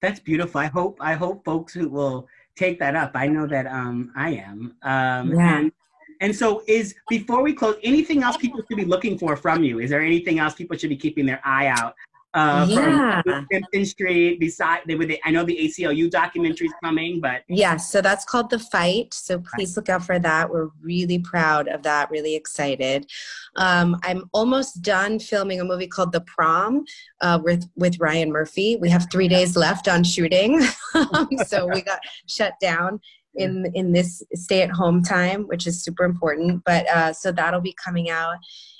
that's 0.00 0.20
beautiful 0.20 0.60
i 0.60 0.66
hope 0.66 0.96
i 1.00 1.14
hope 1.14 1.44
folks 1.44 1.72
who 1.72 1.88
will 1.88 2.28
take 2.56 2.78
that 2.78 2.94
up 2.94 3.10
i 3.14 3.26
know 3.26 3.46
that 3.46 3.66
um, 3.66 4.12
i 4.16 4.30
am 4.30 4.76
um, 4.82 5.32
yeah. 5.32 5.58
and 5.58 5.72
and 6.20 6.34
so, 6.34 6.62
is 6.68 6.94
before 7.08 7.42
we 7.42 7.52
close, 7.52 7.76
anything 7.82 8.22
else 8.22 8.36
people 8.36 8.60
should 8.60 8.76
be 8.76 8.84
looking 8.84 9.18
for 9.18 9.36
from 9.36 9.64
you? 9.64 9.80
Is 9.80 9.90
there 9.90 10.00
anything 10.00 10.38
else 10.38 10.54
people 10.54 10.76
should 10.76 10.88
be 10.88 10.96
keeping 10.96 11.26
their 11.26 11.40
eye 11.44 11.66
out 11.66 11.96
uh, 12.34 12.66
yeah. 12.68 13.22
from 13.22 13.46
Simpson 13.50 13.86
Street. 13.86 14.40
Beside, 14.40 14.80
they, 14.86 14.94
they, 14.96 15.20
I 15.24 15.30
know 15.30 15.44
the 15.44 15.56
ACLU 15.56 16.10
documentary 16.10 16.66
is 16.66 16.74
coming, 16.82 17.20
but 17.20 17.42
yes, 17.48 17.58
yeah, 17.58 17.76
so 17.76 18.00
that's 18.00 18.24
called 18.24 18.50
The 18.50 18.58
Fight. 18.58 19.14
So 19.14 19.42
please 19.54 19.76
look 19.76 19.88
out 19.88 20.04
for 20.04 20.18
that. 20.18 20.50
We're 20.50 20.68
really 20.82 21.18
proud 21.20 21.68
of 21.68 21.82
that. 21.84 22.10
Really 22.10 22.34
excited. 22.34 23.10
Um, 23.56 23.96
I'm 24.02 24.28
almost 24.32 24.82
done 24.82 25.18
filming 25.18 25.60
a 25.60 25.64
movie 25.64 25.86
called 25.86 26.12
The 26.12 26.22
Prom 26.22 26.84
uh, 27.20 27.38
with 27.42 27.68
with 27.76 27.98
Ryan 28.00 28.32
Murphy. 28.32 28.76
We 28.80 28.90
have 28.90 29.06
three 29.12 29.28
days 29.28 29.56
left 29.56 29.88
on 29.88 30.02
shooting, 30.02 30.60
so 31.46 31.68
we 31.72 31.82
got 31.82 32.00
shut 32.26 32.54
down 32.60 33.00
in 33.36 33.70
in 33.74 33.92
this 33.92 34.22
stay 34.34 34.62
at 34.62 34.70
home 34.70 35.02
time 35.02 35.42
which 35.48 35.66
is 35.66 35.82
super 35.82 36.04
important 36.04 36.62
but 36.64 36.88
uh 36.88 37.12
so 37.12 37.32
that'll 37.32 37.60
be 37.60 37.74
coming 37.84 38.08
out 38.08 38.36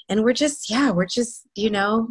and 0.08 0.22
we're 0.22 0.32
just 0.32 0.70
yeah 0.70 0.92
we're 0.92 1.04
just 1.04 1.48
you 1.56 1.70
know 1.70 2.08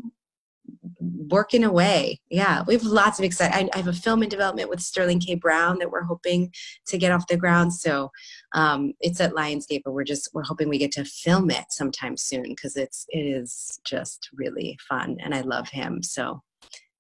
working 1.00 1.64
away. 1.64 2.20
Yeah, 2.30 2.64
we 2.68 2.74
have 2.74 2.84
lots 2.84 3.20
of 3.20 3.26
exciting. 3.26 3.70
I, 3.74 3.78
have 3.78 3.88
a 3.88 3.94
film 3.94 4.24
in 4.24 4.30
development 4.30 4.70
with 4.70 4.82
Sterling 4.82 5.20
K. 5.20 5.36
Brown 5.36 5.80
that 5.80 5.92
we're 5.92 6.04
hoping 6.04 6.52
to 6.88 6.98
get 6.98 7.12
off 7.12 7.28
the 7.28 7.38
ground. 7.38 7.74
So 7.74 8.12
um, 8.54 8.94
it's 9.00 9.20
at 9.22 9.34
Lionsgate, 9.34 9.82
but 9.84 9.94
we're 9.94 10.04
just 10.04 10.30
we're 10.34 10.44
hoping 10.44 10.70
we 10.70 10.78
get 10.78 10.92
to 10.94 11.06
film 11.06 11.50
it 11.50 11.66
sometime 11.70 12.18
soon 12.18 12.44
because 12.44 12.76
it's 12.76 13.06
it 13.10 13.22
is 13.22 13.80
just 13.86 14.30
really 14.34 14.78
fun 14.88 15.18
and 15.20 15.34
I 15.34 15.42
love 15.42 15.70
him. 15.70 16.04
So 16.04 16.42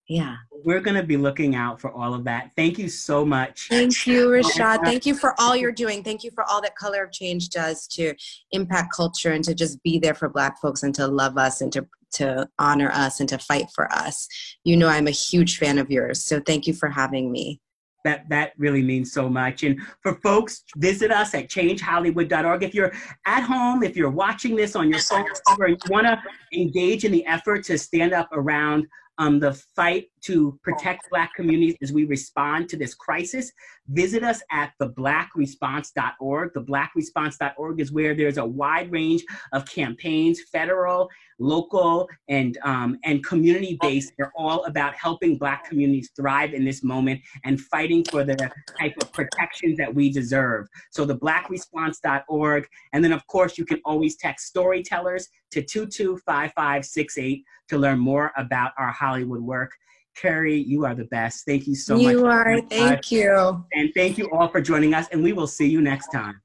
yeah. 0.07 0.35
We're 0.65 0.81
going 0.81 0.97
to 0.97 1.03
be 1.03 1.17
looking 1.17 1.55
out 1.55 1.79
for 1.79 1.91
all 1.91 2.13
of 2.13 2.23
that. 2.25 2.51
Thank 2.55 2.77
you 2.77 2.89
so 2.89 3.25
much. 3.25 3.67
Thank 3.69 4.05
you, 4.05 4.27
Rashad. 4.29 4.83
Thank 4.83 5.05
you 5.05 5.15
for 5.15 5.33
all 5.39 5.55
you're 5.55 5.71
doing. 5.71 6.03
Thank 6.03 6.23
you 6.23 6.31
for 6.31 6.43
all 6.43 6.61
that 6.61 6.75
Color 6.75 7.05
of 7.05 7.11
Change 7.11 7.49
does 7.49 7.87
to 7.87 8.13
impact 8.51 8.93
culture 8.93 9.31
and 9.31 9.43
to 9.45 9.55
just 9.55 9.81
be 9.81 9.99
there 9.99 10.13
for 10.13 10.29
Black 10.29 10.59
folks 10.61 10.83
and 10.83 10.93
to 10.95 11.07
love 11.07 11.37
us 11.37 11.61
and 11.61 11.71
to, 11.73 11.87
to 12.13 12.47
honor 12.59 12.91
us 12.91 13.19
and 13.19 13.29
to 13.29 13.37
fight 13.37 13.65
for 13.73 13.91
us. 13.93 14.27
You 14.63 14.77
know, 14.77 14.87
I'm 14.87 15.07
a 15.07 15.11
huge 15.11 15.57
fan 15.57 15.77
of 15.77 15.91
yours. 15.91 16.23
So 16.23 16.39
thank 16.39 16.67
you 16.67 16.73
for 16.73 16.89
having 16.89 17.31
me 17.31 17.59
that 18.03 18.27
that 18.29 18.51
really 18.57 18.81
means 18.81 19.11
so 19.11 19.29
much 19.29 19.63
and 19.63 19.79
for 20.01 20.15
folks 20.15 20.63
visit 20.77 21.11
us 21.11 21.33
at 21.33 21.49
changehollywood.org 21.49 22.63
if 22.63 22.73
you're 22.73 22.91
at 23.25 23.43
home 23.43 23.83
if 23.83 23.95
you're 23.95 24.09
watching 24.09 24.55
this 24.55 24.75
on 24.75 24.89
your 24.89 24.99
phone 24.99 25.25
or 25.57 25.69
you 25.69 25.77
want 25.89 26.05
to 26.05 26.19
engage 26.53 27.05
in 27.05 27.11
the 27.11 27.25
effort 27.25 27.63
to 27.63 27.77
stand 27.77 28.13
up 28.13 28.27
around 28.33 28.85
um, 29.19 29.39
the 29.39 29.53
fight 29.75 30.07
to 30.23 30.57
protect 30.63 31.09
Black 31.09 31.33
communities 31.35 31.75
as 31.81 31.91
we 31.91 32.05
respond 32.05 32.69
to 32.69 32.77
this 32.77 32.93
crisis, 32.93 33.51
visit 33.89 34.23
us 34.23 34.41
at 34.51 34.71
theblackresponse.org. 34.81 36.53
Theblackresponse.org 36.53 37.81
is 37.81 37.91
where 37.91 38.15
there's 38.15 38.37
a 38.37 38.45
wide 38.45 38.91
range 38.91 39.23
of 39.51 39.65
campaigns, 39.65 40.41
federal, 40.51 41.09
local, 41.39 42.07
and, 42.29 42.57
um, 42.63 42.97
and 43.03 43.25
community 43.25 43.77
based. 43.81 44.13
They're 44.17 44.31
all 44.37 44.63
about 44.65 44.95
helping 44.95 45.37
Black 45.37 45.67
communities 45.67 46.11
thrive 46.15 46.53
in 46.53 46.63
this 46.63 46.83
moment 46.83 47.21
and 47.43 47.59
fighting 47.59 48.05
for 48.09 48.23
the 48.23 48.35
type 48.79 48.95
of 49.01 49.11
protections 49.11 49.77
that 49.77 49.93
we 49.93 50.11
deserve. 50.11 50.67
So 50.91 51.05
theblackresponse.org. 51.05 52.67
And 52.93 53.03
then, 53.03 53.11
of 53.11 53.25
course, 53.27 53.57
you 53.57 53.65
can 53.65 53.81
always 53.83 54.15
text 54.15 54.47
storytellers 54.47 55.27
to 55.51 55.61
225568 55.61 57.43
to 57.69 57.77
learn 57.77 57.99
more 57.99 58.31
about 58.37 58.71
our 58.77 58.91
Hollywood 58.91 59.41
work. 59.41 59.71
Kerry, 60.15 60.57
you 60.57 60.85
are 60.85 60.95
the 60.95 61.05
best. 61.05 61.45
Thank 61.45 61.67
you 61.67 61.75
so 61.75 61.97
you 61.97 62.03
much. 62.03 62.13
You 62.13 62.25
are. 62.25 62.61
Thank 62.61 63.11
you. 63.11 63.65
And 63.73 63.91
thank 63.95 64.17
you 64.17 64.29
all 64.31 64.47
for 64.47 64.61
joining 64.61 64.93
us, 64.93 65.07
and 65.11 65.23
we 65.23 65.33
will 65.33 65.47
see 65.47 65.67
you 65.67 65.81
next 65.81 66.09
time. 66.09 66.41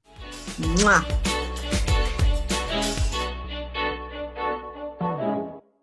Mwah. 0.59 1.38